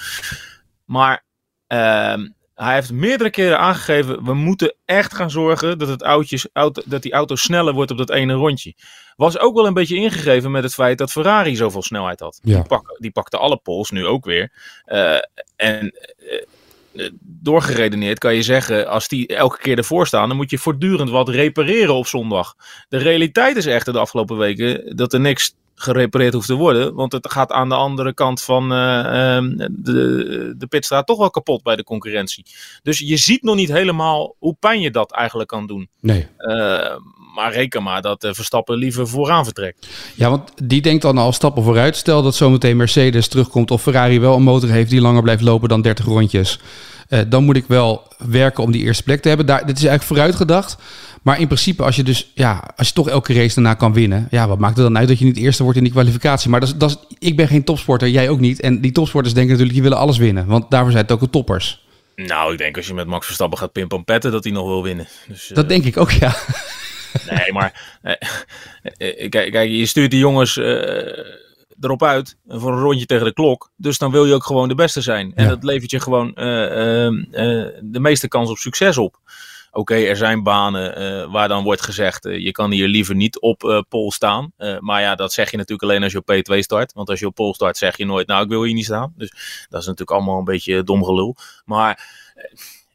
Maar 0.84 1.24
ehm, 1.66 2.28
hij 2.56 2.74
heeft 2.74 2.92
meerdere 2.92 3.30
keren 3.30 3.58
aangegeven, 3.58 4.24
we 4.24 4.34
moeten 4.34 4.74
echt 4.84 5.14
gaan 5.14 5.30
zorgen 5.30 5.78
dat, 5.78 5.88
het 5.88 6.02
oudjes, 6.02 6.46
auto, 6.52 6.82
dat 6.84 7.02
die 7.02 7.12
auto 7.12 7.34
sneller 7.34 7.74
wordt 7.74 7.90
op 7.90 7.98
dat 7.98 8.10
ene 8.10 8.32
rondje. 8.32 8.74
Was 9.16 9.38
ook 9.38 9.54
wel 9.54 9.66
een 9.66 9.74
beetje 9.74 9.96
ingegeven 9.96 10.50
met 10.50 10.62
het 10.62 10.74
feit 10.74 10.98
dat 10.98 11.12
Ferrari 11.12 11.56
zoveel 11.56 11.82
snelheid 11.82 12.20
had. 12.20 12.40
Ja. 12.42 12.54
Die, 12.54 12.66
pak, 12.66 12.96
die 12.98 13.10
pakte 13.10 13.36
alle 13.38 13.56
pols, 13.56 13.90
nu 13.90 14.06
ook 14.06 14.24
weer. 14.24 14.52
Eh, 14.84 15.14
en 15.56 15.92
eh, 16.16 16.42
eh, 16.92 17.10
doorgeredeneerd 17.20 18.18
kan 18.18 18.34
je 18.34 18.42
zeggen, 18.42 18.88
als 18.88 19.08
die 19.08 19.26
elke 19.26 19.58
keer 19.58 19.78
ervoor 19.78 20.06
staan, 20.06 20.28
dan 20.28 20.36
moet 20.36 20.50
je 20.50 20.58
voortdurend 20.58 21.10
wat 21.10 21.28
repareren 21.28 21.94
op 21.94 22.06
zondag. 22.06 22.54
De 22.88 22.98
realiteit 22.98 23.56
is 23.56 23.66
echter 23.66 23.92
de 23.92 23.98
afgelopen 23.98 24.36
weken 24.36 24.96
dat 24.96 25.12
er 25.12 25.20
niks 25.20 25.54
gerepareerd 25.78 26.32
hoeft 26.32 26.46
te 26.46 26.54
worden. 26.54 26.94
Want 26.94 27.12
het 27.12 27.32
gaat 27.32 27.52
aan 27.52 27.68
de 27.68 27.74
andere 27.74 28.14
kant 28.14 28.42
van 28.42 28.72
eh, 28.72 29.36
ehm, 29.36 29.56
de, 29.70 30.54
de 30.58 30.66
pitstraat 30.66 31.06
toch 31.06 31.18
wel 31.18 31.30
kapot 31.30 31.62
bij 31.62 31.76
de 31.76 31.84
concurrentie. 31.84 32.44
Dus 32.82 32.98
je 32.98 33.16
ziet 33.16 33.42
nog 33.42 33.56
niet 33.56 33.72
helemaal 33.72 34.34
hoe 34.38 34.56
pijn 34.60 34.80
je 34.80 34.90
dat 34.90 35.12
eigenlijk 35.12 35.48
kan 35.48 35.66
doen. 35.66 35.88
Nee. 36.00 36.26
Eh, 36.36 36.96
maar 37.34 37.52
reken 37.52 37.82
maar 37.82 38.02
dat 38.02 38.24
eh, 38.24 38.32
Verstappen 38.32 38.76
liever 38.76 39.08
vooraan 39.08 39.44
vertrekt. 39.44 39.88
Ja, 40.14 40.30
want 40.30 40.50
die 40.62 40.82
denkt 40.82 41.02
dan 41.02 41.18
al 41.18 41.32
stappen 41.32 41.62
vooruit. 41.62 41.96
Stel 41.96 42.22
dat 42.22 42.34
zometeen 42.34 42.76
Mercedes 42.76 43.28
terugkomt 43.28 43.70
of 43.70 43.82
Ferrari 43.82 44.20
wel 44.20 44.34
een 44.34 44.42
motor 44.42 44.68
heeft 44.68 44.90
die 44.90 45.00
langer 45.00 45.22
blijft 45.22 45.42
lopen 45.42 45.68
dan 45.68 45.82
30 45.82 46.04
rondjes. 46.04 46.58
Eh, 47.08 47.20
dan 47.26 47.44
moet 47.44 47.56
ik 47.56 47.64
wel 47.68 48.12
werken 48.18 48.62
om 48.62 48.70
die 48.72 48.82
eerste 48.82 49.02
plek 49.02 49.22
te 49.22 49.28
hebben. 49.28 49.46
Daar, 49.46 49.66
dit 49.66 49.76
is 49.76 49.84
eigenlijk 49.84 50.02
vooruitgedacht. 50.02 50.76
Maar 51.22 51.40
in 51.40 51.46
principe, 51.46 51.82
als 51.82 51.96
je 51.96 52.02
dus 52.02 52.30
ja, 52.34 52.70
als 52.76 52.88
je 52.88 52.94
toch 52.94 53.08
elke 53.08 53.34
race 53.34 53.54
daarna 53.54 53.74
kan 53.74 53.92
winnen, 53.92 54.28
ja, 54.30 54.48
wat 54.48 54.58
maakt 54.58 54.76
het 54.76 54.86
dan 54.86 54.98
uit 54.98 55.08
dat 55.08 55.18
je 55.18 55.24
niet 55.24 55.36
eerste 55.36 55.62
wordt 55.62 55.78
in 55.78 55.84
die 55.84 55.92
kwalificatie? 55.92 56.50
Maar 56.50 56.60
dat 56.60 56.68
is, 56.68 56.74
dat 56.74 56.90
is, 56.90 57.16
ik 57.18 57.36
ben 57.36 57.48
geen 57.48 57.64
topsporter, 57.64 58.08
jij 58.08 58.28
ook 58.28 58.40
niet. 58.40 58.60
En 58.60 58.80
die 58.80 58.92
topsporters 58.92 59.34
denken 59.34 59.52
natuurlijk, 59.52 59.78
die 59.78 59.88
willen 59.88 60.04
alles 60.04 60.18
winnen. 60.18 60.46
Want 60.46 60.70
daarvoor 60.70 60.90
zijn 60.90 61.02
het 61.02 61.12
ook 61.12 61.20
de 61.20 61.30
toppers. 61.30 61.84
Nou, 62.16 62.52
ik 62.52 62.58
denk 62.58 62.76
als 62.76 62.86
je 62.86 62.94
met 62.94 63.06
Max 63.06 63.26
Verstappen 63.26 63.58
gaat 63.58 63.72
pimpampetten 63.72 64.32
dat 64.32 64.44
hij 64.44 64.52
nog 64.52 64.66
wil 64.66 64.82
winnen. 64.82 65.06
Dus, 65.28 65.46
Dat 65.46 65.64
eh, 65.64 65.70
denk 65.70 65.84
ik 65.84 65.96
ook, 65.96 66.10
ja. 66.10 66.36
Nee, 67.30 67.52
maar 67.52 67.98
eh, 68.02 69.28
kijk, 69.28 69.52
kijk, 69.52 69.70
je 69.70 69.86
stuurt 69.86 70.10
die 70.10 70.20
jongens 70.20 70.54
erop 71.80 72.02
uit 72.02 72.36
voor 72.46 72.72
een 72.72 72.80
rondje 72.80 73.06
tegen 73.06 73.24
de 73.24 73.32
klok. 73.32 73.70
Dus 73.76 73.98
dan 73.98 74.10
wil 74.10 74.24
je 74.26 74.34
ook 74.34 74.44
gewoon 74.44 74.68
de 74.68 74.74
beste 74.74 75.00
zijn. 75.00 75.32
En 75.34 75.44
Ja. 75.44 75.50
dat 75.50 75.64
levert 75.64 75.90
je 75.90 76.00
gewoon 76.00 76.34
eh, 76.34 76.64
eh, 76.64 77.06
eh, 77.06 77.72
de 77.82 78.00
meeste 78.00 78.28
kans 78.28 78.50
op 78.50 78.56
succes 78.56 78.98
op. 78.98 79.18
Oké, 79.70 79.94
er 79.94 80.16
zijn 80.16 80.42
banen 80.42 81.30
waar 81.30 81.48
dan 81.48 81.64
wordt 81.64 81.82
gezegd, 81.82 82.24
je 82.24 82.52
kan 82.52 82.70
hier 82.70 82.88
liever 82.88 83.14
niet 83.14 83.40
op 83.40 83.84
pol 83.88 84.12
staan. 84.12 84.52
Maar 84.80 85.00
ja, 85.00 85.14
dat 85.14 85.32
zeg 85.32 85.50
je 85.50 85.56
natuurlijk 85.56 85.90
alleen 85.90 86.02
als 86.02 86.12
je 86.12 86.18
op 86.24 86.32
P2 86.32 86.58
start. 86.58 86.92
Want 86.92 87.08
als 87.10 87.20
je 87.20 87.26
op 87.26 87.34
pol 87.34 87.54
start 87.54 87.76
zeg 87.76 87.96
je 87.96 88.06
nooit, 88.06 88.26
nou 88.26 88.42
ik 88.42 88.48
wil 88.48 88.62
hier 88.62 88.74
niet 88.74 88.84
staan. 88.84 89.12
Dus 89.16 89.30
dat 89.68 89.80
is 89.80 89.86
natuurlijk 89.86 90.10
allemaal 90.10 90.38
een 90.38 90.44
beetje 90.44 90.82
dom 90.82 91.04
gelul. 91.04 91.36
Maar 91.64 92.14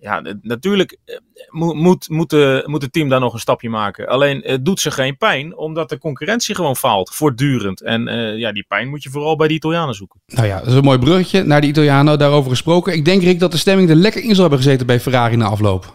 ja, 0.01 0.21
natuurlijk 0.41 0.97
eh, 1.05 1.15
moet, 1.49 1.75
moet, 1.75 2.09
moet, 2.09 2.29
de- 2.29 2.63
moet 2.65 2.81
het 2.81 2.93
team 2.93 3.09
daar 3.09 3.19
nog 3.19 3.33
een 3.33 3.39
stapje 3.39 3.69
maken. 3.69 4.07
Alleen 4.07 4.41
het 4.45 4.65
doet 4.65 4.79
ze 4.79 4.91
geen 4.91 5.17
pijn, 5.17 5.57
omdat 5.57 5.89
de 5.89 5.97
concurrentie 5.97 6.55
gewoon 6.55 6.75
faalt, 6.75 7.09
voortdurend. 7.13 7.81
En 7.81 8.07
eh, 8.07 8.37
ja, 8.37 8.51
die 8.51 8.65
pijn 8.67 8.89
moet 8.89 9.03
je 9.03 9.09
vooral 9.09 9.35
bij 9.35 9.47
de 9.47 9.53
Italianen 9.53 9.95
zoeken. 9.95 10.21
Nou 10.25 10.47
ja, 10.47 10.57
dat 10.59 10.67
is 10.67 10.73
een 10.73 10.83
mooi 10.83 10.99
bruggetje 10.99 11.43
naar 11.43 11.61
de 11.61 11.67
Italiano, 11.67 12.15
daarover 12.15 12.49
gesproken. 12.51 12.93
Ik 12.93 13.05
denk, 13.05 13.21
Rick, 13.23 13.39
dat 13.39 13.51
de 13.51 13.57
stemming 13.57 13.89
er 13.89 13.95
lekker 13.95 14.21
in 14.21 14.27
zou 14.29 14.39
hebben 14.41 14.57
gezeten 14.57 14.85
bij 14.87 14.99
Ferrari 14.99 15.35
na 15.35 15.45
afloop. 15.45 15.93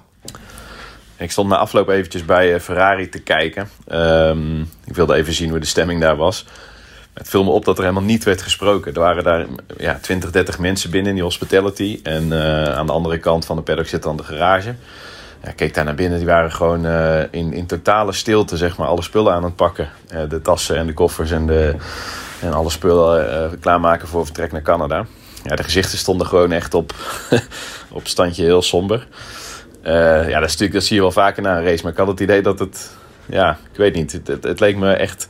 Ik 1.18 1.30
stond 1.30 1.48
na 1.48 1.56
afloop 1.56 1.88
eventjes 1.88 2.25
bij 2.25 2.54
eh, 2.54 2.60
Ferrari 2.60 3.08
te 3.08 3.18
kijken. 3.22 3.68
Ehm, 3.86 4.60
ik 4.60 4.94
wilde 4.94 5.14
even 5.14 5.32
zien 5.32 5.50
hoe 5.50 5.58
de 5.58 5.66
stemming 5.66 6.00
daar 6.00 6.16
was. 6.16 6.44
Het 7.16 7.28
viel 7.28 7.44
me 7.44 7.50
op 7.50 7.64
dat 7.64 7.76
er 7.76 7.82
helemaal 7.82 8.04
niet 8.04 8.25
werd 8.25 8.42
gesproken. 8.42 8.94
Er 8.94 9.00
waren 9.00 9.25
daar 9.25 9.46
ja, 9.78 9.99
20, 10.00 10.30
30 10.30 10.58
mensen 10.58 10.90
binnen 10.90 11.08
in 11.08 11.14
die 11.14 11.25
hospitality. 11.25 12.00
En 12.02 12.32
eh, 12.32 12.76
aan 12.76 12.87
de 12.87 12.92
andere 12.92 13.18
kant 13.18 13.44
van 13.44 13.56
de 13.56 13.62
paddock 13.62 13.87
zit 13.87 14.02
dan 14.02 14.16
de 14.16 14.23
garage. 14.23 14.75
Ja, 15.42 15.50
keek 15.50 15.75
daar 15.75 15.85
naar 15.85 15.94
binnen. 15.94 16.18
Die 16.18 16.26
waren 16.26 16.52
gewoon 16.52 16.87
eh, 16.87 17.20
in, 17.30 17.52
in 17.52 17.66
totale 17.66 18.12
stilte 18.12 18.56
zeg 18.56 18.76
maar, 18.76 18.87
alle 18.87 19.02
spullen 19.02 19.32
aan 19.32 19.44
het 19.44 19.56
pakken. 19.56 19.88
Eh, 20.08 20.20
de 20.28 20.42
tassen 20.42 20.76
en 20.76 20.87
de 20.87 20.92
koffers 20.92 21.30
en, 21.30 21.46
de, 21.46 21.75
en 22.40 22.52
alle 22.52 22.70
spullen 22.70 23.58
klaarmaken 23.61 24.08
voor 24.08 24.25
vertrek 24.25 24.52
naar 24.52 24.62
Canada. 24.62 25.06
Ja, 25.42 25.56
de 25.56 25.64
gezichten 25.64 25.99
stonden 25.99 26.26
gewoon 26.26 26.52
echt 26.52 26.75
op, 26.75 26.92
op 27.90 28.06
standje 28.06 28.44
heel 28.44 28.62
somber. 28.62 29.06
Ja, 29.82 30.40
dat, 30.40 30.49
is 30.49 30.70
dat 30.70 30.85
zie 30.85 30.96
je 30.96 31.02
wel 31.02 31.12
vaker 31.12 31.42
na 31.42 31.56
een 31.56 31.64
race. 31.64 31.82
Maar 31.82 31.92
ik 31.92 31.99
had 31.99 32.06
het 32.06 32.20
idee 32.20 32.42
dat 32.42 32.58
het... 32.58 32.90
Ja, 33.26 33.58
ik 33.73 33.78
weet 33.78 33.94
niet. 33.94 34.12
Het, 34.12 34.44
het 34.44 34.61
leek 34.61 34.76
me 34.76 34.92
echt 34.92 35.28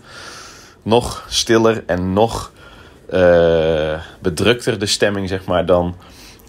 nog 0.87 1.25
stiller 1.29 1.83
en 1.87 2.13
nog 2.13 2.53
eh, 3.09 4.01
bedrukter 4.21 4.79
de 4.79 4.87
stemming, 4.87 5.29
zeg 5.29 5.45
maar, 5.45 5.67
dan 5.67 5.97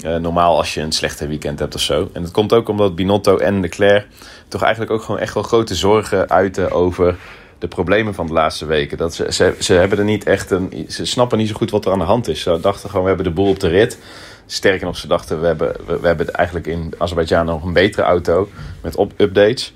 eh, 0.02 0.16
normaal 0.16 0.58
als 0.58 0.74
je 0.74 0.82
een 0.82 0.92
slechte 0.92 1.28
weekend 1.28 1.60
hebt 1.60 1.76
of 1.76 1.82
zo. 1.82 2.10
En 2.14 2.22
dat 2.22 2.32
komt 2.32 2.54
ook 2.54 2.70
omdat 2.70 2.96
Binotto 2.96 3.38
en 3.38 3.60
Leclerc 3.60 4.08
toch 4.48 4.62
eigenlijk 4.62 4.92
ook 4.92 5.02
gewoon 5.02 5.20
echt 5.20 5.34
wel 5.34 5.44
grote 5.44 5.76
zorgen 5.76 6.30
uiten 6.30 6.72
over 6.72 7.16
de 7.60 7.68
problemen 7.68 8.14
van 8.14 8.28
de 8.28 8.34
laatste 8.34 8.66
weken. 8.66 8.98
Dat 8.98 9.16
ze, 9.16 9.34
ze, 9.34 9.56
ze 9.60 9.74
hebben 9.74 9.98
er 9.98 10.04
niet 10.04 10.26
echt 10.26 10.52
een. 10.52 10.86
Ze 10.90 11.06
snappen 11.06 11.38
niet 11.38 11.48
zo 11.48 11.56
goed 11.56 11.72
wat 11.72 11.86
er 11.86 11.92
aan 11.92 12.00
de 12.00 12.06
hand 12.06 12.28
is. 12.28 12.42
Ze 12.42 12.60
dachten 12.62 12.90
gewoon, 12.90 13.02
we 13.02 13.08
hebben 13.08 13.28
de 13.28 13.42
boel 13.42 13.50
op 13.50 13.60
de 13.60 13.68
rit. 13.68 13.98
Sterker 14.46 14.86
nog, 14.86 14.98
ze 14.98 15.08
dachten, 15.08 15.42
we 15.42 15.48
hebben, 15.48 15.76
we, 15.86 16.00
we 16.00 16.08
hebben 16.08 16.34
eigenlijk 16.34 16.68
in 16.68 16.94
Azerbeidzjan 16.98 17.46
nog 17.46 17.64
een 17.64 17.74
betere 17.74 18.04
auto 18.06 18.50
met 18.82 18.96
op 18.96 19.14
updates. 19.18 19.74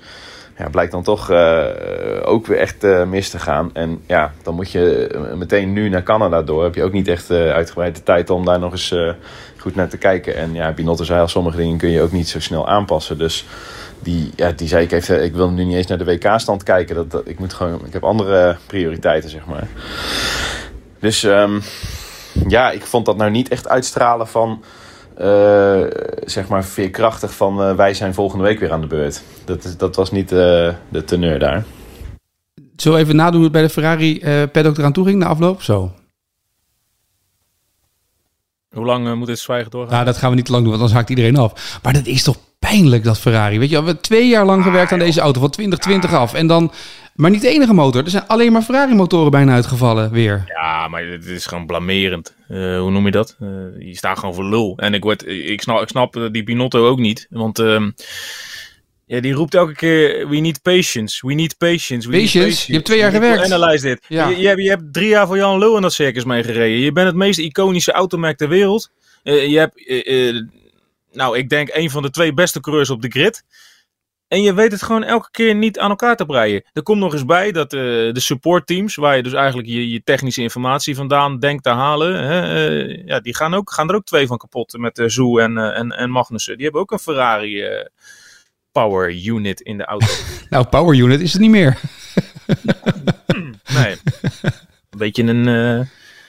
Ja, 0.62 0.68
blijkt 0.68 0.92
dan 0.92 1.02
toch 1.02 1.30
eh, 1.30 1.66
ook 2.22 2.46
weer 2.46 2.58
echt 2.58 2.84
eh, 2.84 3.04
mis 3.04 3.30
te 3.30 3.38
gaan. 3.38 3.70
En 3.72 4.02
ja, 4.06 4.32
dan 4.42 4.54
moet 4.54 4.70
je 4.70 5.06
eh, 5.06 5.36
meteen 5.36 5.72
nu 5.72 5.88
naar 5.88 6.02
Canada 6.02 6.42
door. 6.42 6.62
Heb 6.64 6.74
je 6.74 6.84
ook 6.84 6.92
niet 6.92 7.08
echt 7.08 7.30
eh, 7.30 7.50
uitgebreid 7.50 7.96
de 7.96 8.02
tijd 8.02 8.30
om 8.30 8.44
daar 8.44 8.58
nog 8.58 8.72
eens 8.72 8.94
goed 9.56 9.74
naar 9.74 9.88
te 9.88 9.96
kijken. 9.96 10.36
En 10.36 10.54
ja, 10.54 10.72
Binotto 10.72 11.04
zei 11.04 11.20
al, 11.20 11.28
sommige 11.28 11.56
dingen 11.56 11.78
kun 11.78 11.88
je 11.88 12.02
ook 12.02 12.12
niet 12.12 12.28
zo 12.28 12.40
snel 12.40 12.68
aanpassen. 12.68 13.18
Dus 13.18 13.46
die, 13.98 14.30
ja, 14.36 14.52
die 14.52 14.68
zei, 14.68 14.84
ik, 14.84 14.92
even, 14.92 15.24
ik 15.24 15.34
wil 15.34 15.50
nu 15.50 15.64
niet 15.64 15.76
eens 15.76 15.86
naar 15.86 15.98
de 15.98 16.04
WK-stand 16.04 16.62
kijken. 16.62 16.94
Dat, 16.94 17.10
dat, 17.10 17.28
ik, 17.28 17.38
moet 17.38 17.52
gewoon, 17.52 17.86
ik 17.86 17.92
heb 17.92 18.04
andere 18.04 18.56
prioriteiten, 18.66 19.30
zeg 19.30 19.46
maar. 19.46 19.68
Dus 20.98 21.24
ehm, 21.24 21.60
ja, 22.48 22.70
ik 22.70 22.82
vond 22.82 23.06
dat 23.06 23.16
nou 23.16 23.30
niet 23.30 23.48
echt 23.48 23.68
uitstralen 23.68 24.28
van... 24.28 24.62
eh, 25.16 25.80
zeg 26.24 26.48
maar 26.48 26.64
veerkrachtig 26.64 27.34
van 27.34 27.62
eh, 27.62 27.74
wij 27.74 27.94
zijn 27.94 28.14
volgende 28.14 28.44
week 28.44 28.58
weer 28.58 28.72
aan 28.72 28.80
de 28.80 28.86
beurt. 28.86 29.22
Dat, 29.44 29.64
is- 29.64 29.76
dat 29.76 29.96
was 29.96 30.10
niet 30.10 30.32
eh, 30.32 30.38
de 30.88 31.04
teneur 31.04 31.38
daar. 31.38 31.64
Zullen 32.76 32.98
we 32.98 33.04
even 33.04 33.16
nadoen 33.16 33.34
hoe 33.34 33.42
het 33.44 33.52
bij 33.52 33.62
de 33.62 33.68
Ferrari 33.68 34.20
eh 34.20 34.42
paddock 34.52 34.76
eraan 34.78 34.92
toe 34.92 35.04
ging 35.06 35.18
na 35.18 35.26
afloop? 35.26 35.62
Zo. 35.62 35.92
Hoe 38.74 38.84
lang 38.84 39.14
moet 39.14 39.26
dit 39.26 39.38
zwijgen 39.38 39.70
doorgaan? 39.70 39.92
Nou, 39.92 40.04
dat 40.04 40.16
gaan 40.16 40.30
we 40.30 40.36
niet 40.36 40.44
te 40.44 40.50
lang 40.52 40.64
doen, 40.64 40.72
want 40.72 40.86
dan 40.88 40.96
haakt 40.96 41.10
iedereen 41.10 41.36
af. 41.36 41.78
Maar 41.82 41.92
dat 41.92 42.06
is 42.06 42.22
toch 42.22 42.36
pijnlijk, 42.58 43.04
dat 43.04 43.18
Ferrari. 43.18 43.58
Weet 43.58 43.68
je, 43.68 43.74
wel, 43.74 43.80
we 43.84 43.86
hebben 43.90 44.04
twee 44.08 44.28
jaar 44.28 44.44
lang 44.44 44.62
gewerkt 44.62 44.92
aan 44.92 44.98
deze 44.98 45.20
auto, 45.20 45.40
van 45.40 45.50
2020 45.50 46.12
af. 46.14 46.34
En 46.34 46.46
dan, 46.46 46.72
maar 47.14 47.30
niet 47.30 47.40
de 47.40 47.48
enige 47.48 47.74
motor. 47.74 48.04
Er 48.04 48.10
zijn 48.10 48.26
alleen 48.26 48.52
maar 48.52 48.62
Ferrari-motoren 48.62 49.30
bijna 49.30 49.54
uitgevallen 49.54 50.12
weer. 50.12 50.42
Ja, 50.46 50.88
maar 50.88 51.06
het 51.06 51.26
is 51.26 51.46
gewoon 51.46 51.66
blamerend. 51.66 52.34
Eh, 52.48 52.78
hoe 52.80 52.90
noem 52.90 53.04
je 53.04 53.10
dat? 53.10 53.36
Eh, 53.40 53.48
je 53.78 53.96
staat 53.96 54.18
gewoon 54.18 54.34
voor 54.34 54.44
lul. 54.44 54.74
En 54.76 54.94
ik, 54.94 55.02
word, 55.02 55.26
ik, 55.26 55.62
snap, 55.62 55.82
ik 55.82 55.88
snap 55.88 56.16
eh, 56.16 56.26
die 56.30 56.44
Binotto 56.44 56.88
ook 56.88 56.98
niet. 56.98 57.26
Want 57.30 57.58
ehm, 57.58 57.90
ja, 59.06 59.20
die 59.20 59.32
roept 59.32 59.54
elke 59.54 59.74
keer: 59.74 60.28
We 60.28 60.36
need 60.36 60.62
patience. 60.62 61.26
We 61.26 61.34
need 61.34 61.58
patience. 61.58 62.08
We 62.08 62.16
Patience? 62.16 62.38
Need 62.38 62.46
patience. 62.46 62.66
Je 62.66 62.72
hebt 62.72 62.84
twee 62.84 62.98
jaar 62.98 63.10
gewerkt. 63.10 63.52
Analyse 63.52 63.86
dit. 63.86 64.04
Ja. 64.08 64.28
Je, 64.28 64.38
je, 64.38 64.46
hebt, 64.46 64.62
je 64.62 64.68
hebt 64.68 64.92
drie 64.92 65.08
jaar 65.08 65.26
voor 65.26 65.36
Jan 65.36 65.58
Lul 65.58 65.76
in 65.76 65.82
dat 65.82 65.92
circus 65.92 66.24
meegereden. 66.24 66.78
Je 66.78 66.92
bent 66.92 67.06
het 67.06 67.16
meest 67.16 67.38
iconische 67.38 67.92
automerk 67.92 68.36
ter 68.36 68.48
wereld. 68.48 68.90
Je 69.22 69.58
hebt, 69.58 69.74
nou, 71.12 71.38
ik 71.38 71.48
denk 71.48 71.68
een 71.72 71.90
van 71.90 72.02
de 72.02 72.10
twee 72.10 72.34
beste 72.34 72.60
coureurs 72.60 72.90
op 72.90 73.02
de 73.02 73.08
grid. 73.08 73.44
En 74.32 74.42
je 74.42 74.54
weet 74.54 74.72
het 74.72 74.82
gewoon 74.82 75.04
elke 75.04 75.30
keer 75.30 75.54
niet 75.54 75.78
aan 75.78 75.90
elkaar 75.90 76.16
te 76.16 76.26
breien. 76.26 76.64
Er 76.72 76.82
komt 76.82 76.98
nog 76.98 77.12
eens 77.12 77.24
bij 77.24 77.52
dat 77.52 77.72
uh, 77.72 77.80
de 78.12 78.20
supportteams, 78.20 78.94
waar 78.94 79.16
je 79.16 79.22
dus 79.22 79.32
eigenlijk 79.32 79.68
je, 79.68 79.90
je, 79.90 80.02
technische 80.02 80.42
informatie 80.42 80.94
vandaan 80.94 81.38
denkt 81.38 81.62
te 81.62 81.70
halen, 81.70 82.24
hè, 82.24 82.70
uh, 82.86 83.06
ja, 83.06 83.20
die 83.20 83.34
gaan, 83.34 83.54
ook, 83.54 83.72
gaan 83.72 83.88
er 83.88 83.94
ook 83.94 84.04
twee 84.04 84.26
van 84.26 84.38
kapot 84.38 84.78
met 84.78 84.98
uh, 84.98 85.08
Zoe 85.08 85.40
en, 85.40 85.58
en, 85.58 85.90
en 85.90 86.10
Magnussen. 86.10 86.54
Die 86.54 86.64
hebben 86.64 86.82
ook 86.82 86.90
een 86.90 86.98
Ferrari 86.98 87.64
Power 88.70 89.24
Unit 89.24 89.60
in 89.60 89.78
de 89.78 89.84
auto. 89.84 90.06
nou, 90.50 90.66
Power 90.66 90.96
Unit 90.96 91.20
is 91.20 91.32
het 91.32 91.40
niet 91.40 91.50
meer. 91.50 91.78
nee. 93.78 93.96
Een 94.90 94.98
beetje 94.98 95.22
een 95.22 95.88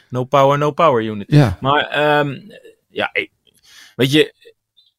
no 0.09 0.23
power, 0.23 0.57
no 0.57 0.71
power 0.71 1.03
unit. 1.03 1.27
Ja. 1.31 1.57
Maar 1.61 2.19
um, 2.19 2.51
ja, 2.89 3.11
weet 3.95 4.11
je, 4.11 4.33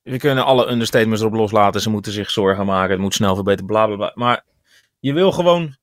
we 0.04 0.16
kunnen 0.18 0.44
alle 0.44 0.70
understatements 0.70 1.20
erop 1.20 1.34
loslaten. 1.34 1.80
Ze 1.80 1.90
moeten 1.90 2.12
zich 2.12 2.30
zorgen 2.30 2.66
maken. 2.66 2.90
Het 2.90 3.00
moet 3.00 3.14
snel 3.14 3.34
verbeteren, 3.34 3.66
bla 3.66 3.86
bla 3.86 3.96
bla. 3.96 4.12
Maar 4.14 4.44
je 5.00 5.12
wil 5.12 5.32
gewoon. 5.32 5.76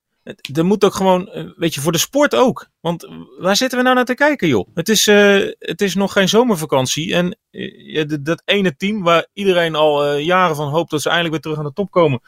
Er 0.54 0.66
moet 0.66 0.84
ook 0.84 0.94
gewoon. 0.94 1.28
eh, 1.28 1.46
Weet 1.56 1.74
je, 1.74 1.82
voor 1.82 1.92
de 1.92 1.98
sport 1.98 2.36
ook. 2.36 2.68
Want 2.80 3.08
waar 3.40 3.56
zitten 3.56 3.78
we 3.78 3.84
nou 3.84 3.96
naar 3.96 4.06
te 4.06 4.14
kijken, 4.14 4.48
joh? 4.48 4.68
Het 4.74 4.90
is, 4.90 5.08
uh, 5.08 5.52
het 5.60 5.82
is 5.82 5.96
nog 5.96 6.12
geen 6.14 6.30
zomervakantie. 6.30 7.14
En 7.16 7.38
uh, 7.52 8.04
dat 8.22 8.42
ene 8.46 8.76
team 8.76 9.04
waar 9.04 9.28
iedereen 9.34 9.76
al 9.76 10.16
jaren 10.16 10.56
van 10.56 10.68
hoopt 10.70 10.92
dat 10.92 11.02
ze 11.02 11.10
eindelijk 11.10 11.34
weer 11.34 11.42
terug 11.44 11.58
aan 11.58 11.70
de 11.72 11.82
top 11.82 11.92
komen. 11.92 12.22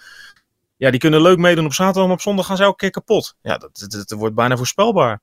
Ja, 0.78 0.92
die 0.92 1.00
kunnen 1.00 1.22
leuk 1.22 1.38
meedoen 1.38 1.66
op 1.66 1.74
zaterdag, 1.74 2.04
maar 2.06 2.14
op 2.14 2.22
zondag 2.22 2.46
gaan 2.46 2.58
ze 2.58 2.64
elke 2.64 2.76
keer 2.78 2.90
kapot. 2.90 3.36
Ja, 3.42 3.58
dat, 3.58 3.88
dat 3.90 4.12
wordt 4.12 4.36
bijna 4.36 4.58
voorspelbaar. 4.58 5.22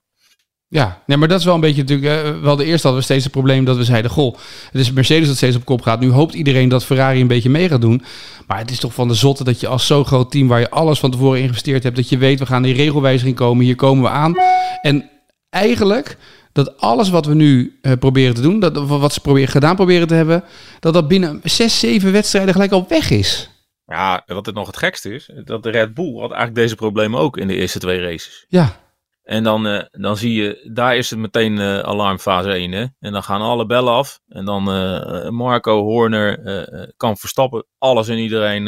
Ja, 0.72 1.02
nee, 1.06 1.16
maar 1.16 1.28
dat 1.28 1.38
is 1.38 1.44
wel 1.44 1.54
een 1.54 1.60
beetje 1.60 1.82
natuurlijk. 1.82 2.26
Uh, 2.26 2.42
wel 2.42 2.56
de 2.56 2.64
eerste 2.64 2.86
hadden 2.86 3.06
we 3.06 3.08
steeds 3.08 3.24
het 3.24 3.32
probleem 3.32 3.64
dat 3.64 3.76
we 3.76 3.84
zeiden: 3.84 4.10
Goh, 4.10 4.36
het 4.70 4.80
is 4.80 4.92
Mercedes 4.92 5.26
dat 5.26 5.36
steeds 5.36 5.56
op 5.56 5.64
kop 5.64 5.82
gaat. 5.82 6.00
Nu 6.00 6.10
hoopt 6.10 6.34
iedereen 6.34 6.68
dat 6.68 6.84
Ferrari 6.84 7.20
een 7.20 7.26
beetje 7.26 7.50
mee 7.50 7.68
gaat 7.68 7.80
doen. 7.80 8.02
Maar 8.46 8.58
het 8.58 8.70
is 8.70 8.80
toch 8.80 8.94
van 8.94 9.08
de 9.08 9.14
zotte 9.14 9.44
dat 9.44 9.60
je 9.60 9.66
als 9.66 9.86
zo'n 9.86 10.04
groot 10.04 10.30
team 10.30 10.48
waar 10.48 10.60
je 10.60 10.70
alles 10.70 10.98
van 10.98 11.10
tevoren 11.10 11.36
ingeïnvesteerd 11.36 11.82
hebt, 11.82 11.96
dat 11.96 12.08
je 12.08 12.18
weet, 12.18 12.38
we 12.38 12.46
gaan 12.46 12.64
in 12.64 12.74
regelwijziging 12.74 13.36
komen, 13.36 13.64
hier 13.64 13.74
komen 13.74 14.02
we 14.02 14.08
aan. 14.08 14.34
En 14.82 15.10
eigenlijk 15.48 16.16
dat 16.52 16.80
alles 16.80 17.10
wat 17.10 17.26
we 17.26 17.34
nu 17.34 17.78
uh, 17.82 17.92
proberen 17.92 18.34
te 18.34 18.40
doen, 18.40 18.60
dat, 18.60 18.86
wat 18.86 19.12
ze 19.12 19.20
proberen, 19.20 19.48
gedaan 19.48 19.76
proberen 19.76 20.06
te 20.06 20.14
hebben, 20.14 20.44
dat 20.80 20.94
dat 20.94 21.08
binnen 21.08 21.40
zes, 21.44 21.78
zeven 21.78 22.12
wedstrijden 22.12 22.52
gelijk 22.52 22.72
al 22.72 22.86
weg 22.88 23.10
is. 23.10 23.50
Ja, 23.86 24.22
wat 24.26 24.46
het 24.46 24.54
nog 24.54 24.66
het 24.66 24.76
gekste 24.76 25.14
is, 25.14 25.30
dat 25.44 25.62
de 25.62 25.70
Red 25.70 25.94
Bull 25.94 26.12
had 26.12 26.30
eigenlijk 26.30 26.54
deze 26.54 26.74
problemen 26.74 27.20
ook 27.20 27.36
in 27.36 27.46
de 27.46 27.54
eerste 27.54 27.78
twee 27.78 28.00
races. 28.00 28.44
Ja. 28.48 28.76
En 29.30 29.42
dan, 29.42 29.66
uh, 29.66 29.82
dan 29.90 30.16
zie 30.16 30.34
je, 30.34 30.70
daar 30.72 30.96
is 30.96 31.10
het 31.10 31.18
meteen 31.18 31.56
uh, 31.56 31.78
alarmfase 31.78 32.50
1. 32.50 32.72
Hè? 32.72 32.86
En 33.00 33.12
dan 33.12 33.22
gaan 33.22 33.40
alle 33.40 33.66
bellen 33.66 33.92
af. 33.92 34.20
En 34.28 34.44
dan 34.44 34.76
uh, 34.76 35.28
Marco 35.28 35.82
Horner 35.82 36.92
kan 36.96 37.16
verstappen. 37.16 37.64
Alles 37.78 38.08
en 38.08 38.18
iedereen 38.18 38.64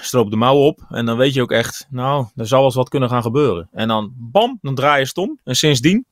stroopt 0.00 0.30
de 0.30 0.36
mouw 0.36 0.56
op. 0.56 0.86
En 0.88 1.06
dan 1.06 1.16
weet 1.16 1.34
je 1.34 1.42
ook 1.42 1.52
echt, 1.52 1.86
nou, 1.90 2.26
er 2.36 2.46
zal 2.46 2.58
wel 2.58 2.66
eens 2.66 2.76
wat 2.76 2.88
kunnen 2.88 3.08
gaan 3.08 3.22
gebeuren. 3.22 3.68
En 3.72 3.88
dan, 3.88 4.12
bam, 4.16 4.58
dan 4.62 4.74
draai 4.74 5.00
je 5.00 5.06
stom. 5.06 5.40
En 5.44 5.54
sindsdien, 5.54 6.06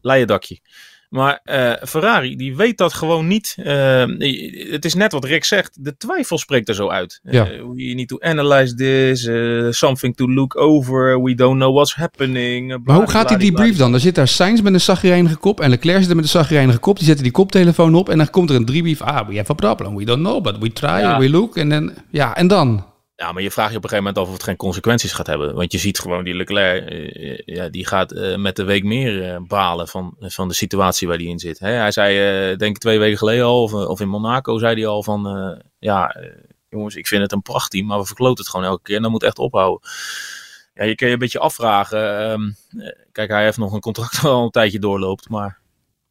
leien 0.00 0.26
dakje. 0.26 0.60
Maar 1.10 1.40
uh, 1.44 1.72
Ferrari, 1.88 2.36
die 2.36 2.56
weet 2.56 2.78
dat 2.78 2.92
gewoon 2.92 3.26
niet. 3.26 3.56
Uh, 3.58 4.04
het 4.70 4.84
is 4.84 4.94
net 4.94 5.12
wat 5.12 5.24
Rick 5.24 5.44
zegt. 5.44 5.84
De 5.84 5.96
twijfel 5.96 6.38
spreekt 6.38 6.68
er 6.68 6.74
zo 6.74 6.88
uit. 6.88 7.20
Ja. 7.22 7.50
Uh, 7.50 7.58
we 7.58 7.92
need 7.94 8.08
to 8.08 8.18
analyze 8.20 8.74
this. 8.74 9.28
something 9.78 10.16
to 10.16 10.28
look 10.28 10.56
over. 10.56 11.22
We 11.22 11.34
don't 11.34 11.56
know 11.56 11.74
what's 11.74 11.94
happening. 11.94 12.78
maar 12.84 12.96
hoe 12.96 13.10
gaat 13.10 13.28
die 13.28 13.38
debrief 13.38 13.76
dan? 13.76 13.94
Er 13.94 14.00
zit 14.00 14.14
daar 14.14 14.28
Sainz 14.28 14.60
met 14.60 14.72
een 14.72 14.80
zagrijnige 14.80 15.36
kop. 15.36 15.60
En 15.60 15.70
Leclerc 15.70 16.00
zit 16.00 16.10
er 16.10 16.16
met 16.16 16.24
een 16.24 16.30
zagrijnige 16.30 16.78
kop. 16.78 16.96
Die 16.96 17.06
zetten 17.06 17.24
die 17.24 17.32
koptelefoon 17.32 17.94
op. 17.94 18.08
En 18.08 18.18
dan 18.18 18.30
komt 18.30 18.50
er 18.50 18.56
een 18.56 18.64
debrief. 18.64 19.00
Ah, 19.00 19.28
we 19.28 19.36
have 19.36 19.50
a 19.50 19.54
problem. 19.54 19.96
We 19.96 20.04
don't 20.04 20.22
know. 20.22 20.42
But 20.42 20.58
we 20.58 20.72
try. 20.72 20.88
Ja. 20.88 21.18
We 21.18 21.30
look. 21.30 21.56
En 21.56 21.68
dan, 21.68 21.92
ja, 22.10 22.36
en 22.36 22.46
dan? 22.46 22.89
Ja, 23.20 23.32
maar 23.32 23.42
je 23.42 23.50
vraagt 23.50 23.70
je 23.70 23.76
op 23.76 23.82
een 23.82 23.88
gegeven 23.88 24.12
moment 24.12 24.18
af 24.18 24.26
of 24.26 24.32
het 24.32 24.48
geen 24.48 24.56
consequenties 24.56 25.12
gaat 25.12 25.26
hebben. 25.26 25.54
Want 25.54 25.72
je 25.72 25.78
ziet 25.78 25.98
gewoon 25.98 26.24
die 26.24 26.34
Leclerc, 26.34 26.90
uh, 26.90 27.38
ja, 27.44 27.68
die 27.68 27.86
gaat 27.86 28.12
uh, 28.12 28.36
met 28.36 28.56
de 28.56 28.64
week 28.64 28.84
meer 28.84 29.42
balen 29.46 29.88
van, 29.88 30.16
van 30.18 30.48
de 30.48 30.54
situatie 30.54 31.08
waar 31.08 31.16
hij 31.16 31.26
in 31.26 31.38
zit. 31.38 31.58
Hè? 31.58 31.70
Hij 31.70 31.90
zei, 31.90 32.56
denk 32.56 32.74
ik 32.74 32.80
twee 32.80 32.98
weken 32.98 33.18
geleden 33.18 33.44
al, 33.44 33.62
of, 33.62 34.00
in 34.00 34.08
Monaco 34.08 34.58
zei 34.58 34.74
hij 34.74 34.86
al 34.86 35.02
van, 35.02 35.62
ja, 35.78 36.16
jongens, 36.68 36.94
ik 36.94 37.06
vind 37.06 37.22
het 37.22 37.32
een 37.32 37.42
prachtteam, 37.42 37.86
maar 37.86 37.98
we 37.98 38.06
verkloten 38.06 38.44
het 38.44 38.48
gewoon 38.52 38.66
elke 38.66 38.82
keer 38.82 38.96
en 38.96 39.02
dat 39.02 39.10
moet 39.10 39.22
echt 39.22 39.38
ophouden. 39.38 39.88
Ja, 40.74 40.84
je 40.84 40.94
kan 40.94 41.06
je 41.06 41.12
een 41.12 41.18
beetje 41.18 41.38
afvragen. 41.38 42.30
Um, 42.30 42.56
kijk, 43.12 43.30
hij 43.30 43.44
heeft 43.44 43.58
nog 43.58 43.72
een 43.72 43.80
contract 43.80 44.24
al 44.24 44.44
een 44.44 44.50
tijdje 44.50 44.78
doorloopt, 44.78 45.28
maar 45.28 45.60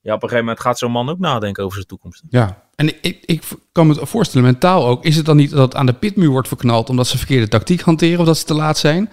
ja, 0.01 0.13
op 0.13 0.23
een 0.23 0.29
gegeven 0.29 0.45
moment 0.45 0.60
gaat 0.60 0.77
zo'n 0.77 0.91
man 0.91 1.10
ook 1.10 1.19
nadenken 1.19 1.63
over 1.63 1.75
zijn 1.75 1.88
toekomst. 1.88 2.23
Ja, 2.29 2.68
en 2.79 2.93
ik, 3.01 3.17
ik 3.25 3.43
kan 3.71 3.87
me 3.87 4.05
voorstellen, 4.05 4.45
mentaal 4.45 4.87
ook, 4.87 5.05
is 5.05 5.15
het 5.15 5.25
dan 5.25 5.37
niet 5.37 5.51
dat 5.51 5.75
aan 5.75 5.85
de 5.85 5.93
pitmuur 5.93 6.29
wordt 6.29 6.47
verknald 6.47 6.89
omdat 6.89 7.07
ze 7.07 7.17
verkeerde 7.17 7.47
tactiek 7.47 7.81
hanteren 7.81 8.19
of 8.19 8.25
dat 8.25 8.37
ze 8.37 8.45
te 8.45 8.53
laat 8.53 8.77
zijn? 8.77 9.09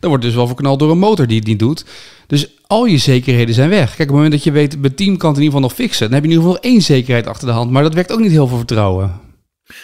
Dan 0.00 0.10
wordt 0.10 0.24
dus 0.24 0.34
wel 0.34 0.46
verknald 0.46 0.78
door 0.78 0.90
een 0.90 0.98
motor 0.98 1.26
die 1.26 1.38
het 1.38 1.46
niet 1.46 1.58
doet. 1.58 1.84
Dus 2.26 2.48
al 2.66 2.84
je 2.84 2.98
zekerheden 2.98 3.54
zijn 3.54 3.68
weg. 3.68 3.86
Kijk, 3.86 3.92
op 3.92 3.98
het 3.98 4.10
moment 4.10 4.32
dat 4.32 4.44
je 4.44 4.52
weet, 4.52 4.80
mijn 4.80 4.94
team 4.94 5.16
kan 5.16 5.28
het 5.28 5.38
in 5.38 5.44
ieder 5.44 5.58
geval 5.58 5.76
nog 5.76 5.86
fixen, 5.86 6.06
dan 6.06 6.14
heb 6.14 6.24
je 6.24 6.30
in 6.30 6.36
ieder 6.36 6.52
geval 6.52 6.70
één 6.70 6.82
zekerheid 6.82 7.26
achter 7.26 7.46
de 7.46 7.52
hand. 7.52 7.70
Maar 7.70 7.82
dat 7.82 7.94
werkt 7.94 8.12
ook 8.12 8.20
niet 8.20 8.30
heel 8.30 8.46
veel 8.46 8.56
vertrouwen. 8.56 9.20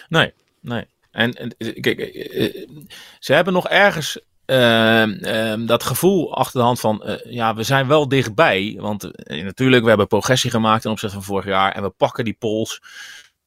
Nee, 0.08 0.32
nee. 0.60 0.84
En, 1.10 1.54
kijk, 1.80 1.98
ze 3.18 3.32
hebben 3.32 3.52
nog 3.52 3.68
ergens 3.68 4.18
uh, 4.46 5.06
uh, 5.06 5.66
dat 5.66 5.82
gevoel 5.82 6.36
achter 6.36 6.60
de 6.60 6.66
hand 6.66 6.80
van, 6.80 7.02
uh, 7.06 7.14
ja, 7.24 7.54
we 7.54 7.62
zijn 7.62 7.86
wel 7.86 8.08
dichtbij. 8.08 8.76
Want 8.78 9.04
eh, 9.04 9.44
natuurlijk, 9.44 9.82
we 9.82 9.88
hebben 9.88 10.06
progressie 10.06 10.50
gemaakt 10.50 10.82
ten 10.82 10.90
opzichte 10.90 11.14
van 11.14 11.24
vorig 11.24 11.44
jaar. 11.44 11.72
En 11.72 11.82
we 11.82 11.90
pakken 11.90 12.24
die 12.24 12.36
pols. 12.38 12.82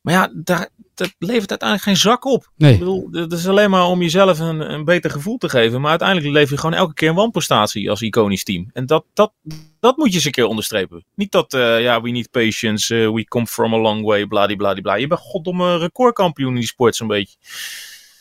Maar 0.02 0.14
ja, 0.14 0.32
daar, 0.34 0.70
dat 0.94 1.16
levert 1.18 1.50
uiteindelijk 1.50 1.90
geen 1.90 1.98
zak 1.98 2.26
op. 2.26 2.52
Nee. 2.58 2.74
Ik 2.74 2.80
bedoel, 2.80 3.08
het 3.12 3.32
is 3.32 3.48
alleen 3.48 3.70
maar 3.70 3.86
om 3.86 4.02
jezelf 4.02 4.40
een, 4.40 4.74
een 4.74 4.86
beter 4.86 5.12
gevoel 5.12 5.38
te 5.38 5.50
geven. 5.50 5.82
Maar 5.82 5.90
uiteindelijk 5.90 6.34
lever 6.34 6.54
je 6.54 6.60
gewoon 6.60 6.76
elke 6.76 6.94
keer 6.94 7.10
een 7.10 7.16
wanprestatie 7.16 7.90
als 7.90 8.02
iconisch 8.02 8.44
team. 8.44 8.70
En 8.74 8.86
dat, 8.86 9.06
dat, 9.14 9.34
dat 9.80 9.98
moet 9.98 10.10
je 10.10 10.16
eens 10.16 10.26
een 10.26 10.32
keer 10.32 10.46
onderstrepen. 10.46 11.06
Niet 11.16 11.32
dat, 11.32 11.54
uh, 11.54 11.82
ja, 11.82 12.02
we 12.02 12.10
need 12.10 12.32
patience, 12.32 12.96
uh, 12.96 13.12
we 13.12 13.24
come 13.24 13.48
from 13.48 13.74
a 13.74 13.78
long 13.78 14.06
way, 14.06 14.26
bladibladibla. 14.26 14.96
Je 14.96 15.08
bent 15.08 15.20
goddomme 15.20 15.78
recordkampioen 15.78 16.54
in 16.54 16.60
die 16.60 16.68
sport 16.68 16.96
zo'n 16.96 17.08
beetje. 17.08 17.36